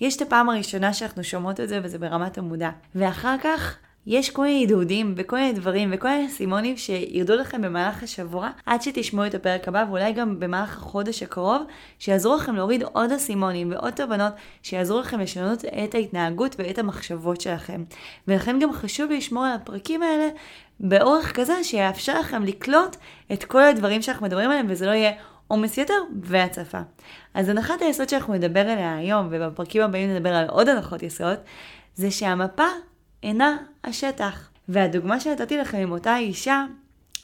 יש 0.00 0.16
את 0.16 0.22
הפעם 0.22 0.50
הראשונה 0.50 0.92
שאנחנו 0.92 1.24
שומעות 1.24 1.60
את 1.60 1.68
זה 1.68 1.80
וזה 1.82 1.98
ברמת 1.98 2.38
המודע. 2.38 2.70
ואחר 2.94 3.36
כך 3.42 3.78
יש 4.06 4.30
כל 4.30 4.42
מיני 4.42 4.58
עידודים 4.58 5.14
וכל 5.16 5.36
מיני 5.36 5.52
דברים 5.52 5.90
וכל 5.92 6.08
מיני 6.08 6.28
סימונים 6.28 6.76
שירדו 6.76 7.34
לכם 7.34 7.62
במהלך 7.62 8.02
השבוע 8.02 8.50
עד 8.66 8.82
שתשמעו 8.82 9.26
את 9.26 9.34
הפרק 9.34 9.68
הבא 9.68 9.84
ואולי 9.88 10.12
גם 10.12 10.40
במהלך 10.40 10.76
החודש 10.76 11.22
הקרוב 11.22 11.62
שיעזרו 11.98 12.36
לכם 12.36 12.56
להוריד 12.56 12.82
עוד 12.82 13.12
אסימונים 13.12 13.70
ועוד 13.70 13.92
תובנות 13.92 14.32
שיעזרו 14.62 15.00
לכם 15.00 15.20
לשנות 15.20 15.64
את 15.64 15.94
ההתנהגות 15.94 16.56
ואת 16.58 16.78
המחשבות 16.78 17.40
שלכם. 17.40 17.84
ולכן 18.28 18.58
גם 18.58 18.72
חשוב 18.72 19.10
לשמור 19.10 19.44
על 19.44 19.52
הפרקים 19.52 20.02
האלה 20.02 20.28
באורך 20.80 21.32
כזה 21.32 21.64
שיאפשר 21.64 22.20
לכם 22.20 22.44
לקלוט 22.44 22.96
את 23.32 23.44
כל 23.44 23.62
הדברים 23.62 24.02
שאנחנו 24.02 24.26
מדברים 24.26 24.50
עליהם 24.50 24.66
וזה 24.68 24.86
לא 24.86 24.90
יהיה 24.90 25.12
עומס 25.48 25.78
יתר 25.78 25.94
והצפה. 26.22 26.80
אז 27.34 27.48
הנחת 27.48 27.82
היסוד 27.82 28.08
שאנחנו 28.08 28.34
נדבר 28.34 28.60
עליה 28.60 28.96
היום 28.96 29.28
ובפרקים 29.30 29.82
הבאים 29.82 30.10
נדבר 30.10 30.34
על 30.34 30.46
עוד 30.48 30.68
הנחות 30.68 31.02
יסוד 31.02 31.36
זה 31.94 32.10
שהמפה 32.10 32.66
אינה 33.24 33.56
השטח. 33.84 34.50
והדוגמה 34.68 35.20
שנתתי 35.20 35.56
לכם 35.58 35.78
עם 35.78 35.92
אותה 35.92 36.16
אישה, 36.16 36.64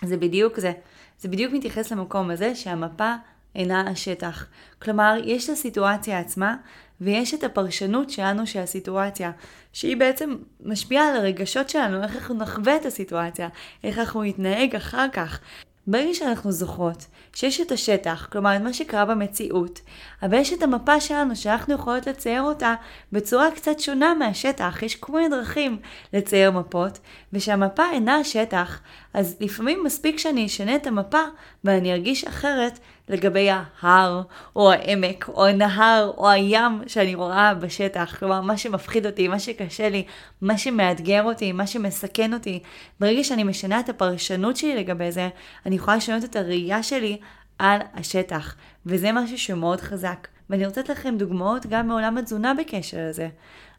זה 0.04 0.16
בדיוק 0.16 0.60
זה. 0.60 0.72
זה 1.20 1.28
בדיוק 1.28 1.52
מתייחס 1.52 1.92
למקום 1.92 2.30
הזה 2.30 2.54
שהמפה 2.54 3.14
אינה 3.54 3.90
השטח. 3.90 4.46
כלומר, 4.82 5.14
יש 5.24 5.44
את 5.44 5.50
הסיטואציה 5.50 6.18
עצמה, 6.18 6.56
ויש 7.00 7.34
את 7.34 7.44
הפרשנות 7.44 8.10
שלנו 8.10 8.46
של 8.46 8.60
הסיטואציה, 8.60 9.30
שהיא 9.72 9.96
בעצם 9.96 10.36
משפיעה 10.64 11.08
על 11.08 11.16
הרגשות 11.16 11.70
שלנו, 11.70 12.02
איך 12.02 12.16
אנחנו 12.16 12.34
נחווה 12.34 12.76
את 12.76 12.86
הסיטואציה, 12.86 13.48
איך 13.84 13.98
אנחנו 13.98 14.22
נתנהג 14.22 14.76
אחר 14.76 15.06
כך. 15.12 15.40
ברגע 15.86 16.14
שאנחנו 16.14 16.52
זוכרות 16.52 17.06
שיש 17.34 17.60
את 17.60 17.72
השטח, 17.72 18.28
כלומר 18.32 18.56
את 18.56 18.60
מה 18.60 18.72
שקרה 18.72 19.04
במציאות, 19.04 19.80
אבל 20.22 20.38
יש 20.38 20.52
את 20.52 20.62
המפה 20.62 21.00
שלנו 21.00 21.36
שאנחנו 21.36 21.74
יכולות 21.74 22.06
לצייר 22.06 22.42
אותה 22.42 22.74
בצורה 23.12 23.50
קצת 23.50 23.80
שונה 23.80 24.14
מהשטח, 24.14 24.82
יש 24.82 24.96
כל 24.96 25.12
מיני 25.12 25.28
דרכים 25.28 25.78
לצייר 26.12 26.50
מפות, 26.50 26.98
ושהמפה 27.32 27.82
אינה 27.92 28.16
השטח, 28.16 28.80
אז 29.14 29.36
לפעמים 29.40 29.84
מספיק 29.84 30.18
שאני 30.18 30.46
אשנה 30.46 30.76
את 30.76 30.86
המפה 30.86 31.22
ואני 31.64 31.92
ארגיש 31.92 32.24
אחרת 32.24 32.78
לגבי 33.10 33.48
ההר, 33.50 34.22
או 34.56 34.72
העמק, 34.72 35.28
או 35.28 35.46
הנהר, 35.46 36.12
או 36.16 36.28
הים 36.28 36.82
שאני 36.86 37.14
רואה 37.14 37.54
בשטח. 37.54 38.16
כלומר, 38.18 38.40
מה 38.40 38.56
שמפחיד 38.56 39.06
אותי, 39.06 39.28
מה 39.28 39.38
שקשה 39.38 39.88
לי, 39.88 40.04
מה 40.40 40.58
שמאתגר 40.58 41.22
אותי, 41.22 41.52
מה 41.52 41.66
שמסכן 41.66 42.34
אותי. 42.34 42.62
ברגע 43.00 43.24
שאני 43.24 43.44
משנה 43.44 43.80
את 43.80 43.88
הפרשנות 43.88 44.56
שלי 44.56 44.76
לגבי 44.76 45.12
זה, 45.12 45.28
אני 45.66 45.76
יכולה 45.76 45.96
לשנות 45.96 46.24
את 46.24 46.36
הראייה 46.36 46.82
שלי 46.82 47.18
על 47.60 47.80
השטח. 47.94 48.56
וזה 48.86 49.12
משהו 49.12 49.38
שמאוד 49.38 49.80
חזק. 49.80 50.28
ואני 50.50 50.66
רוצה 50.66 50.80
לתת 50.80 50.90
לכם 50.90 51.14
דוגמאות 51.18 51.66
גם 51.66 51.88
מעולם 51.88 52.18
התזונה 52.18 52.54
בקשר 52.54 52.98
לזה. 53.08 53.28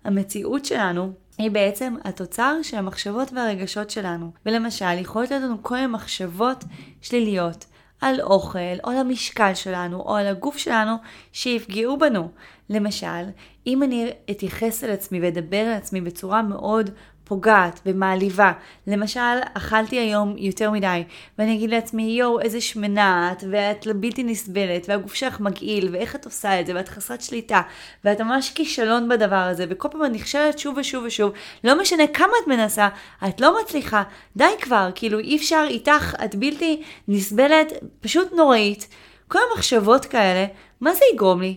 המציאות 0.03 0.65
שלנו 0.65 1.13
היא 1.37 1.51
בעצם 1.51 1.95
התוצר 2.03 2.55
של 2.63 2.77
המחשבות 2.77 3.31
והרגשות 3.33 3.89
שלנו. 3.89 4.31
ולמשל, 4.45 4.97
יכולות 4.97 5.31
להיות 5.31 5.43
לנו 5.43 5.63
כל 5.63 5.75
מיני 5.75 5.87
מחשבות 5.87 6.63
שליליות. 7.01 7.65
על 8.01 8.21
אוכל, 8.21 8.59
או 8.83 8.89
על 8.89 8.97
המשקל 8.97 9.53
שלנו, 9.53 9.99
או 9.99 10.15
על 10.15 10.27
הגוף 10.27 10.57
שלנו, 10.57 10.95
שיפגעו 11.31 11.97
בנו. 11.97 12.29
למשל, 12.69 13.23
אם 13.67 13.83
אני 13.83 14.11
אתייחס 14.31 14.83
על 14.83 14.91
עצמי 14.91 15.21
ואדבר 15.21 15.57
על 15.57 15.73
עצמי 15.73 16.01
בצורה 16.01 16.41
מאוד 16.41 16.89
פוגעת 17.31 17.79
ומעליבה. 17.85 18.51
למשל, 18.87 19.19
אכלתי 19.53 19.99
היום 19.99 20.35
יותר 20.37 20.71
מדי, 20.71 21.03
ואני 21.37 21.55
אגיד 21.55 21.69
לעצמי, 21.69 22.03
יואו, 22.03 22.39
איזה 22.39 22.61
שמנה 22.61 23.31
את, 23.31 23.43
ואת 23.51 23.87
בלתי 23.95 24.23
נסבלת, 24.23 24.85
והגוף 24.89 25.13
שלך 25.13 25.39
מגעיל, 25.39 25.89
ואיך 25.91 26.15
את 26.15 26.25
עושה 26.25 26.59
את 26.59 26.65
זה, 26.65 26.75
ואת 26.75 26.89
חסרת 26.89 27.21
שליטה, 27.21 27.61
ואת 28.05 28.21
ממש 28.21 28.49
כישלון 28.49 29.09
בדבר 29.09 29.35
הזה, 29.35 29.65
וכל 29.69 29.87
פעם 29.91 30.05
את 30.05 30.11
נכשלת 30.11 30.59
שוב 30.59 30.77
ושוב 30.77 31.03
ושוב, 31.03 31.31
לא 31.63 31.81
משנה 31.81 32.07
כמה 32.07 32.33
את 32.43 32.47
מנסה, 32.47 32.87
את 33.27 33.41
לא 33.41 33.61
מצליחה, 33.61 34.03
די 34.37 34.45
כבר, 34.61 34.89
כאילו 34.95 35.19
אי 35.19 35.37
אפשר 35.37 35.65
איתך, 35.69 36.15
את 36.25 36.35
בלתי 36.35 36.81
נסבלת, 37.07 37.73
פשוט 38.01 38.33
נוראית. 38.33 38.87
כל 39.27 39.39
המחשבות 39.51 40.05
כאלה, 40.05 40.45
מה 40.81 40.93
זה 40.93 41.01
יגרום 41.13 41.41
לי? 41.41 41.55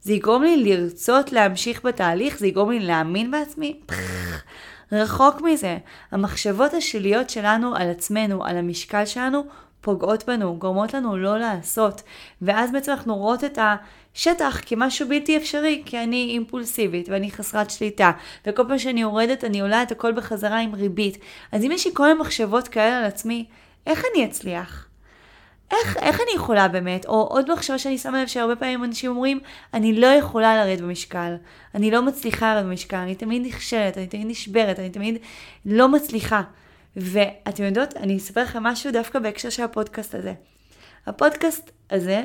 זה 0.00 0.12
יגרום 0.12 0.42
לי 0.42 0.56
לרצות 0.56 1.32
להמשיך 1.32 1.84
בתהליך? 1.84 2.38
זה 2.38 2.46
יגרום 2.46 2.70
לי 2.70 2.80
להאמין 2.80 3.30
בעצמי? 3.30 3.80
רחוק 4.94 5.40
מזה. 5.40 5.78
המחשבות 6.10 6.74
השליליות 6.74 7.30
שלנו 7.30 7.76
על 7.76 7.90
עצמנו, 7.90 8.44
על 8.44 8.56
המשקל 8.56 9.06
שלנו, 9.06 9.44
פוגעות 9.80 10.26
בנו, 10.26 10.56
גורמות 10.58 10.94
לנו 10.94 11.16
לא 11.16 11.38
לעשות. 11.38 12.02
ואז 12.42 12.72
בעצם 12.72 12.92
אנחנו 12.92 13.16
רואות 13.16 13.44
את 13.44 13.58
השטח 14.14 14.60
כמשהו 14.66 15.08
בלתי 15.08 15.36
אפשרי, 15.36 15.82
כי 15.86 15.98
אני 15.98 16.26
אימפולסיבית 16.30 17.08
ואני 17.08 17.30
חסרת 17.30 17.70
שליטה, 17.70 18.12
וכל 18.46 18.62
פעם 18.68 18.78
שאני 18.78 19.00
יורדת 19.00 19.44
אני 19.44 19.60
עולה 19.60 19.82
את 19.82 19.92
הכל 19.92 20.12
בחזרה 20.12 20.60
עם 20.60 20.74
ריבית. 20.74 21.18
אז 21.52 21.64
אם 21.64 21.70
יש 21.72 21.86
לי 21.86 21.92
כל 21.94 22.02
מיני 22.02 22.20
מחשבות 22.20 22.68
כאלה 22.68 22.98
על 22.98 23.04
עצמי, 23.04 23.44
איך 23.86 24.04
אני 24.14 24.24
אצליח? 24.24 24.88
איך, 25.84 25.96
איך 25.96 26.20
אני 26.20 26.36
יכולה 26.36 26.68
באמת? 26.68 27.06
או 27.06 27.22
עוד 27.22 27.52
מחשבה 27.52 27.78
שאני 27.78 27.98
שמה 27.98 28.22
לב 28.22 28.28
שהרבה 28.28 28.56
פעמים 28.56 28.84
אנשים 28.84 29.10
אומרים, 29.10 29.40
אני 29.74 30.00
לא 30.00 30.06
יכולה 30.06 30.56
לרדת 30.56 30.80
במשקל, 30.80 31.34
אני 31.74 31.90
לא 31.90 32.02
מצליחה 32.02 32.54
לרדת 32.54 32.66
במשקל, 32.66 32.96
אני 32.96 33.14
תמיד 33.14 33.46
נכשלת, 33.46 33.98
אני 33.98 34.06
תמיד 34.06 34.26
נשברת, 34.26 34.78
אני 34.78 34.90
תמיד 34.90 35.18
לא 35.66 35.88
מצליחה. 35.88 36.42
ואתם 36.96 37.64
יודעות, 37.64 37.96
אני 37.96 38.16
אספר 38.16 38.42
לכם 38.42 38.62
משהו 38.62 38.92
דווקא 38.92 39.18
בהקשר 39.18 39.50
של 39.50 39.62
הפודקאסט 39.62 40.14
הזה. 40.14 40.32
הפודקאסט 41.06 41.70
הזה, 41.90 42.22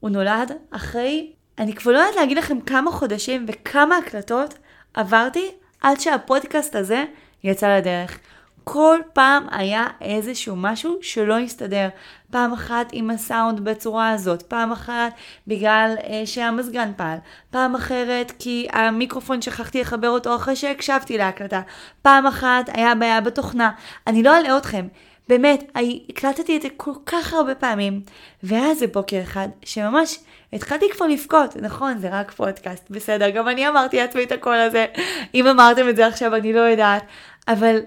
הוא 0.00 0.10
נולד 0.10 0.52
אחרי, 0.70 1.32
אני 1.58 1.74
כבר 1.74 1.92
לא 1.92 1.98
יודעת 1.98 2.16
להגיד 2.16 2.38
לכם 2.38 2.60
כמה 2.60 2.90
חודשים 2.90 3.46
וכמה 3.48 3.96
הקלטות 3.96 4.54
עברתי 4.94 5.50
עד 5.80 6.00
שהפודקאסט 6.00 6.74
הזה 6.74 7.04
יצא 7.44 7.78
לדרך. 7.78 8.18
כל 8.64 8.98
פעם 9.12 9.46
היה 9.50 9.86
איזשהו 10.00 10.56
משהו 10.56 10.98
שלא 11.02 11.38
הסתדר. 11.38 11.88
פעם 12.30 12.52
אחת 12.52 12.88
עם 12.92 13.10
הסאונד 13.10 13.60
בצורה 13.60 14.10
הזאת, 14.10 14.42
פעם 14.42 14.72
אחת 14.72 15.12
בגלל 15.46 15.94
אה, 16.04 16.22
שהמזגן 16.24 16.92
פעל, 16.96 17.18
פעם 17.50 17.74
אחרת 17.74 18.32
כי 18.38 18.66
המיקרופון 18.72 19.42
שכחתי 19.42 19.80
לחבר 19.80 20.08
אותו 20.08 20.36
אחרי 20.36 20.56
שהקשבתי 20.56 21.18
להקלטה, 21.18 21.60
פעם 22.02 22.26
אחת 22.26 22.70
היה 22.72 22.94
בעיה 22.94 23.20
בתוכנה. 23.20 23.70
אני 24.06 24.22
לא 24.22 24.38
אלאה 24.38 24.58
אתכם. 24.58 24.86
באמת, 25.28 25.70
הקלטתי 26.08 26.56
את 26.56 26.62
זה 26.62 26.68
כל 26.76 26.92
כך 27.06 27.32
הרבה 27.32 27.54
פעמים, 27.54 28.00
והיה 28.42 28.66
איזה 28.66 28.86
בוקר 28.86 29.20
אחד 29.22 29.48
שממש 29.64 30.18
התחלתי 30.52 30.86
כבר 30.92 31.06
לבכות, 31.06 31.56
נכון, 31.56 31.98
זה 31.98 32.08
רק 32.12 32.30
פודקאסט, 32.30 32.90
בסדר, 32.90 33.30
גם 33.30 33.48
אני 33.48 33.68
אמרתי 33.68 33.96
לעצמי 33.96 34.22
את 34.22 34.32
הקול 34.32 34.56
הזה, 34.56 34.86
אם 35.34 35.46
אמרתם 35.46 35.88
את 35.88 35.96
זה 35.96 36.06
עכשיו 36.06 36.34
אני 36.34 36.52
לא 36.52 36.60
יודעת, 36.60 37.02
אבל 37.48 37.78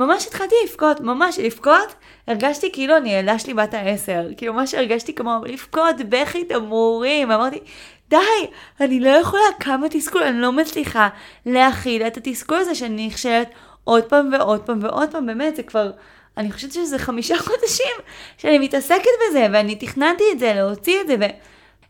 ממש 0.00 0.26
התחלתי 0.26 0.54
לבכות, 0.64 1.00
ממש 1.00 1.38
לבכות, 1.38 1.94
הרגשתי 2.26 2.72
כאילו 2.72 2.96
אני 2.96 3.14
ילדה 3.14 3.38
שלי 3.38 3.54
בת 3.54 3.74
העשר, 3.74 4.26
כאילו 4.36 4.54
ממש 4.54 4.74
הרגשתי 4.74 5.14
כמו 5.14 5.40
לבכות, 5.46 5.96
בכי 6.08 6.44
תמרורים, 6.44 7.30
אמרתי, 7.30 7.58
די, 8.08 8.16
אני 8.80 9.00
לא 9.00 9.08
יכולה, 9.08 9.42
כמה 9.60 9.88
תסכול, 9.88 10.22
אני 10.22 10.40
לא 10.40 10.52
מצליחה 10.52 11.08
להכיל 11.46 12.02
את 12.02 12.16
התסכול 12.16 12.58
הזה 12.58 12.74
שאני 12.74 13.06
נכשלת 13.06 13.50
עוד 13.84 14.04
פעם 14.04 14.30
ועוד 14.32 14.60
פעם 14.60 14.78
ועוד 14.82 15.10
פעם, 15.10 15.26
באמת, 15.26 15.56
זה 15.56 15.62
כבר... 15.62 15.90
אני 16.36 16.52
חושבת 16.52 16.72
שזה 16.72 16.98
חמישה 16.98 17.38
חודשים 17.48 17.96
שאני 18.38 18.58
מתעסקת 18.58 19.10
בזה, 19.28 19.46
ואני 19.52 19.74
תכננתי 19.74 20.24
את 20.32 20.38
זה, 20.38 20.52
להוציא 20.54 21.00
את 21.00 21.06
זה, 21.06 21.16
ו... 21.20 21.24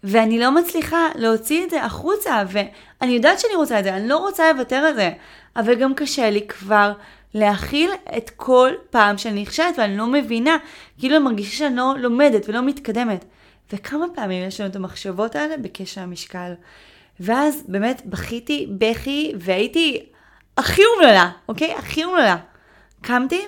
ואני 0.05 0.39
לא 0.39 0.51
מצליחה 0.51 1.09
להוציא 1.15 1.65
את 1.65 1.71
זה 1.71 1.85
החוצה, 1.85 2.43
ואני 2.49 3.13
יודעת 3.13 3.41
שאני 3.41 3.55
רוצה 3.55 3.79
את 3.79 3.85
זה, 3.85 3.95
אני 3.95 4.09
לא 4.09 4.17
רוצה 4.17 4.53
לוותר 4.53 4.77
על 4.77 4.95
זה, 4.95 5.11
אבל 5.57 5.75
גם 5.75 5.95
קשה 5.95 6.31
לי 6.31 6.47
כבר 6.47 6.93
להכיל 7.35 7.91
את 8.17 8.31
כל 8.31 8.71
פעם 8.91 9.19
שאני 9.19 9.43
נכשלת 9.43 9.79
ואני 9.79 9.97
לא 9.97 10.07
מבינה, 10.07 10.57
כאילו 10.99 11.17
אני 11.17 11.25
מרגישה 11.25 11.57
שאני 11.57 11.77
לא 11.77 11.95
לומדת 11.99 12.49
ולא 12.49 12.63
מתקדמת. 12.63 13.25
וכמה 13.73 14.07
פעמים 14.15 14.49
יש 14.49 14.61
לנו 14.61 14.71
את 14.71 14.77
המחשבות 14.77 15.37
האלה 15.37 15.57
בקשר 15.57 16.03
למשקל. 16.03 16.53
ואז 17.21 17.65
באמת 17.69 18.03
בכיתי 18.07 18.67
בכי 18.79 19.33
והייתי 19.39 20.07
הכי 20.57 20.83
אומללה, 20.97 21.31
אוקיי? 21.49 21.75
הכי 21.75 22.05
אומללה. 22.05 22.37
קמתי 23.01 23.41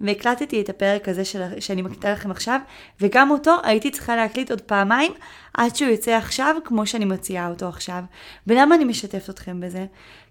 והקלטתי 0.00 0.60
את 0.60 0.68
הפרק 0.68 1.08
הזה 1.08 1.24
של, 1.24 1.42
שאני 1.60 1.82
מקליטה 1.82 2.12
לכם 2.12 2.30
עכשיו, 2.30 2.60
וגם 3.00 3.30
אותו 3.30 3.56
הייתי 3.62 3.90
צריכה 3.90 4.16
להקליט 4.16 4.50
עוד 4.50 4.60
פעמיים 4.60 5.12
עד 5.54 5.76
שהוא 5.76 5.90
יוצא 5.90 6.12
עכשיו, 6.12 6.56
כמו 6.64 6.86
שאני 6.86 7.04
מציעה 7.04 7.48
אותו 7.48 7.68
עכשיו. 7.68 8.02
ולמה 8.46 8.74
אני 8.74 8.84
משתפת 8.84 9.30
אתכם 9.30 9.60
בזה? 9.60 9.86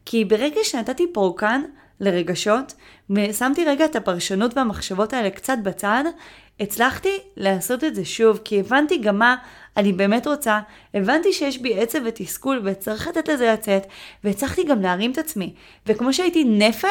כי 0.05 0.25
ברגע 0.25 0.59
שנתתי 0.63 1.05
פורקן 1.13 1.61
לרגשות, 1.99 2.73
ושמתי 3.09 3.65
רגע 3.65 3.85
את 3.85 3.95
הפרשנות 3.95 4.57
והמחשבות 4.57 5.13
האלה 5.13 5.29
קצת 5.29 5.57
בצד, 5.63 6.03
הצלחתי 6.59 7.17
לעשות 7.37 7.83
את 7.83 7.95
זה 7.95 8.05
שוב, 8.05 8.39
כי 8.43 8.59
הבנתי 8.59 8.97
גם 8.97 9.19
מה 9.19 9.35
אני 9.77 9.93
באמת 9.93 10.27
רוצה, 10.27 10.59
הבנתי 10.93 11.33
שיש 11.33 11.57
בי 11.57 11.79
עצב 11.79 11.99
ותסכול 12.05 12.61
וצריך 12.65 13.07
לתת 13.07 13.29
לזה 13.29 13.51
לצאת, 13.53 13.87
והצלחתי 14.23 14.63
גם 14.63 14.81
להרים 14.81 15.11
את 15.11 15.17
עצמי. 15.17 15.53
וכמו 15.87 16.13
שהייתי 16.13 16.43
נפל, 16.43 16.87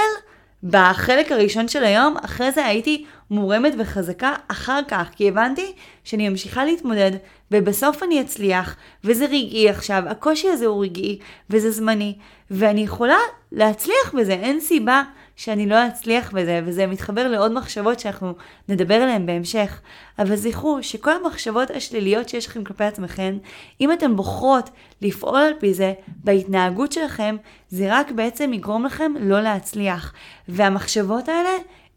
בחלק 0.63 1.33
הראשון 1.33 1.69
של 1.69 1.85
היום, 1.85 2.17
אחרי 2.25 2.53
זה 2.53 2.67
הייתי 2.67 3.05
מורמת 3.31 3.73
וחזקה 3.79 4.35
אחר 4.49 4.81
כך, 4.89 5.11
כי 5.17 5.29
הבנתי 5.29 5.73
שאני 6.05 6.29
ממשיכה 6.29 6.65
להתמודד, 6.65 7.11
ובסוף 7.51 8.03
אני 8.03 8.21
אצליח, 8.21 8.77
וזה 9.05 9.25
רגעי 9.25 9.69
עכשיו, 9.69 10.03
הקושי 10.07 10.49
הזה 10.49 10.67
הוא 10.67 10.85
רגעי, 10.85 11.19
וזה 11.51 11.71
זמני, 11.71 12.15
ואני 12.51 12.81
יכולה 12.81 13.19
להצליח 13.53 14.15
בזה, 14.19 14.33
אין 14.33 14.61
סיבה 14.61 15.03
שאני 15.37 15.67
לא 15.67 15.87
אצליח 15.87 16.31
בזה, 16.33 16.61
וזה 16.65 16.87
מתחבר 16.87 17.29
לעוד 17.29 17.53
מחשבות 17.53 18.01
שאנחנו 18.01 18.35
נדבר 18.69 18.95
עליהן 18.95 19.27
בהמשך. 19.27 19.81
אבל 20.19 20.37
זכרו 20.37 20.83
שכל 20.83 21.13
המחשבות 21.13 21.71
השליליות 21.71 22.29
שיש 22.29 22.47
לכם 22.47 22.65
כלפי 22.65 22.85
עצמכם, 22.85 23.39
אם 23.81 23.93
אתן 23.93 24.17
בוחרות 24.17 24.71
לפעול 25.03 25.41
על 25.41 25.53
פי 25.59 25.75
זה 25.75 25.93
בהתנהגות 26.07 26.93
שלכם, 26.93 27.37
זה 27.69 27.87
רק 27.91 28.11
בעצם 28.11 28.53
יגרום 28.53 28.85
לכם 28.85 29.13
לא 29.21 29.41
להצליח. 29.41 30.13
והמחשבות 30.49 31.29
האלה 31.29 31.51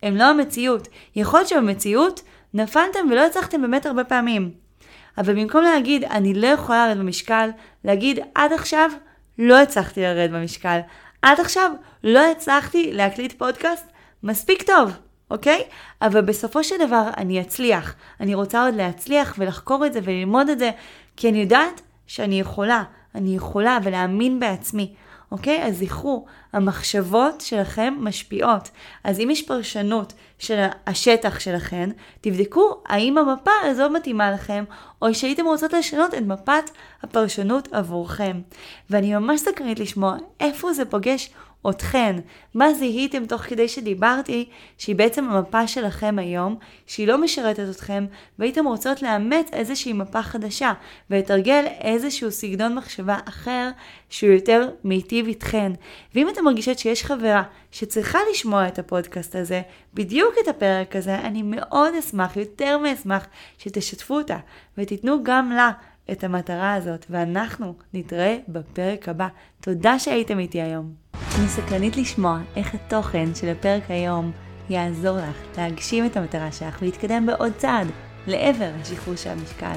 הן 0.04 0.18
לא 0.18 0.24
המציאות. 0.24 0.88
יכול 1.16 1.40
להיות 1.40 1.50
שבמציאות 1.50 2.22
נפלתם 2.54 3.00
ולא 3.12 3.26
הצלחתם 3.26 3.62
באמת 3.62 3.86
הרבה 3.86 4.04
פעמים. 4.04 4.52
אבל 5.18 5.34
במקום 5.34 5.64
להגיד, 5.64 6.04
אני 6.04 6.34
לא 6.34 6.48
יכולה 6.48 6.88
לרדת 6.88 7.00
במשקל, 7.00 7.50
להגיד, 7.84 8.20
עד 8.36 8.54
עכשיו 8.54 8.92
לא 9.40 9.62
הצלחתי 9.62 10.02
לרדת 10.02 10.32
במשקל. 10.32 10.80
עד 11.26 11.40
עכשיו 11.40 11.72
לא 12.04 12.32
הצלחתי 12.32 12.94
להקליט 12.94 13.34
פודקאסט 13.34 13.86
מספיק 14.24 14.64
טוב, 14.64 14.92
אוקיי? 15.32 15.64
אבל 16.02 16.22
בסופו 16.22 16.64
של 16.64 16.76
דבר 16.88 17.10
אני 17.18 17.42
אצליח. 17.42 17.96
אני 18.20 18.36
רוצה 18.36 18.66
עוד 18.66 18.76
להצליח 18.76 19.36
ולחקור 19.38 19.86
את 19.86 19.94
זה 19.94 20.00
וללמוד 20.04 20.50
את 20.50 20.60
זה, 20.60 20.72
כי 21.18 21.30
אני 21.30 21.38
יודעת 21.42 21.82
שאני 22.08 22.40
יכולה. 22.40 22.84
אני 23.16 23.36
יכולה 23.36 23.78
ולהאמין 23.84 24.40
בעצמי. 24.40 24.94
אוקיי? 25.32 25.64
אז 25.64 25.78
זכרו, 25.78 26.26
המחשבות 26.54 27.42
שלכם 27.42 27.94
משפיעות. 27.98 28.70
אז 29.04 29.20
אם 29.20 29.30
יש 29.32 29.42
פרשנות 29.42 30.14
של 30.40 30.66
השטח 30.88 31.40
שלכם, 31.40 31.90
תבדקו 32.22 32.82
האם 32.86 33.18
המפה 33.18 33.52
הזו 33.64 33.90
מתאימה 33.90 34.32
לכם, 34.32 34.64
או 35.02 35.14
שהייתם 35.14 35.46
רוצות 35.46 35.74
לשנות 35.74 36.14
את 36.14 36.24
מפת 36.24 36.70
הפרשנות 37.04 37.74
עבורכם. 37.74 38.42
ואני 38.90 39.16
ממש 39.16 39.40
סקרנית 39.42 39.80
לשמוע 39.80 40.16
איפה 40.40 40.74
זה 40.74 40.86
פוגש 40.86 41.30
אתכן. 41.70 42.16
מה 42.54 42.74
זיהיתם 42.74 43.26
תוך 43.26 43.42
כדי 43.42 43.68
שדיברתי, 43.68 44.50
שהיא 44.78 44.96
בעצם 44.96 45.30
המפה 45.30 45.68
שלכם 45.68 46.20
היום, 46.20 46.56
שהיא 46.86 47.08
לא 47.08 47.18
משרתת 47.18 47.70
אתכם, 47.72 48.06
והייתם 48.40 48.66
רוצות 48.66 49.02
לאמץ 49.02 49.50
איזושהי 49.54 49.94
מפה 49.94 50.22
חדשה, 50.22 50.74
ולתרגל 51.10 51.66
איזשהו 51.82 52.32
סגנון 52.32 52.76
מחשבה 52.76 53.18
אחר, 53.26 53.70
שהוא 54.10 54.34
יותר 54.34 54.70
מיטיב 54.84 55.28
איתכן. 55.28 55.72
ואם 56.16 56.30
אתם 56.30 56.46
מרגישות 56.46 56.80
שיש 56.80 57.04
חברה 57.04 57.44
שצריכה 57.72 58.20
לשמוע 58.32 58.68
את 58.68 58.80
הפודקאסט 58.80 59.36
הזה, 59.36 59.62
בדיוק 59.94 60.36
את 60.44 60.48
הפרק 60.48 60.96
הזה, 60.96 61.16
אני 61.20 61.44
מאוד 61.44 61.94
אשמח, 62.00 62.38
יותר 62.38 62.78
מאשמח, 62.78 63.28
שתשתפו 63.58 64.18
אותה, 64.18 64.38
ותיתנו 64.78 65.24
גם 65.24 65.52
לה 65.52 65.72
את 66.12 66.24
המטרה 66.24 66.74
הזאת, 66.74 67.06
ואנחנו 67.10 67.74
נתראה 67.94 68.38
בפרק 68.48 69.10
הבא. 69.10 69.28
תודה 69.62 70.00
שהייתם 70.00 70.40
איתי 70.40 70.62
היום. 70.62 70.94
אני 71.40 71.48
סקרנית 71.48 71.98
לשמוע 71.98 72.40
איך 72.56 72.76
התוכן 72.76 73.36
של 73.36 73.50
הפרק 73.50 73.84
היום 73.90 74.32
יעזור 74.70 75.18
לך 75.18 75.58
להגשים 75.58 76.06
את 76.06 76.18
המטרה 76.18 76.52
שלך 76.52 76.78
ולהתקדם 76.82 77.26
בעוד 77.26 77.52
צעד 77.58 77.88
לעבר 78.28 78.72
השחרור 78.82 79.16
של 79.16 79.30
המשקל. 79.30 79.76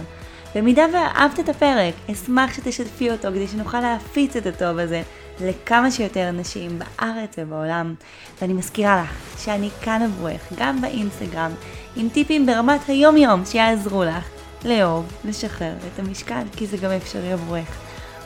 במידה 0.54 0.84
ואהבת 0.92 1.40
את 1.40 1.48
הפרק, 1.48 1.94
אשמח 2.12 2.54
שתשתפי 2.54 3.10
אותו 3.10 3.28
כדי 3.28 3.48
שנוכל 3.48 3.80
להפיץ 3.80 4.36
את 4.36 4.46
הטוב 4.46 4.78
הזה 4.78 5.02
לכמה 5.40 5.90
שיותר 5.90 6.28
אנשים 6.28 6.78
בארץ 6.78 7.34
ובעולם. 7.38 7.94
ואני 8.40 8.52
מזכירה 8.52 9.02
לך 9.02 9.44
שאני 9.44 9.70
כאן 9.82 10.02
עבורך, 10.02 10.52
גם 10.56 10.80
באינסטגרם, 10.80 11.50
עם 11.96 12.08
טיפים 12.08 12.46
ברמת 12.46 12.88
היום-יום 12.88 13.44
שיעזרו 13.44 14.04
לך 14.04 14.38
לאהוב, 14.64 15.12
לשחרר 15.25 15.75
את 15.94 15.99
המשקל, 15.99 16.42
כי 16.57 16.66
זה 16.66 16.77
גם 16.77 16.90
אפשרי 16.90 17.33
עבורך. 17.33 17.79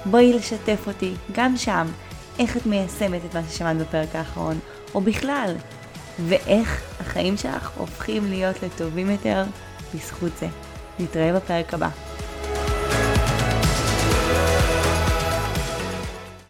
בואי 0.05 0.33
לשתף 0.33 0.85
אותי 0.87 1.14
גם 1.33 1.57
שם. 1.57 1.87
איך 2.38 2.57
את 2.57 2.66
מיישמת 2.66 3.21
את 3.31 3.35
מה 3.35 3.40
ששמעת 3.51 3.77
בפרק 3.77 4.16
האחרון, 4.16 4.59
או 4.95 5.01
בכלל, 5.01 5.55
ואיך 6.27 6.83
החיים 7.01 7.37
שלך 7.37 7.71
הופכים 7.77 8.31
להיות 8.31 8.62
לטובים 8.62 9.11
יותר 9.11 9.45
בזכות 9.95 10.33
זה. 10.40 10.47
נתראה 10.99 11.33
בפרק 11.33 11.75
הבא. 11.75 11.88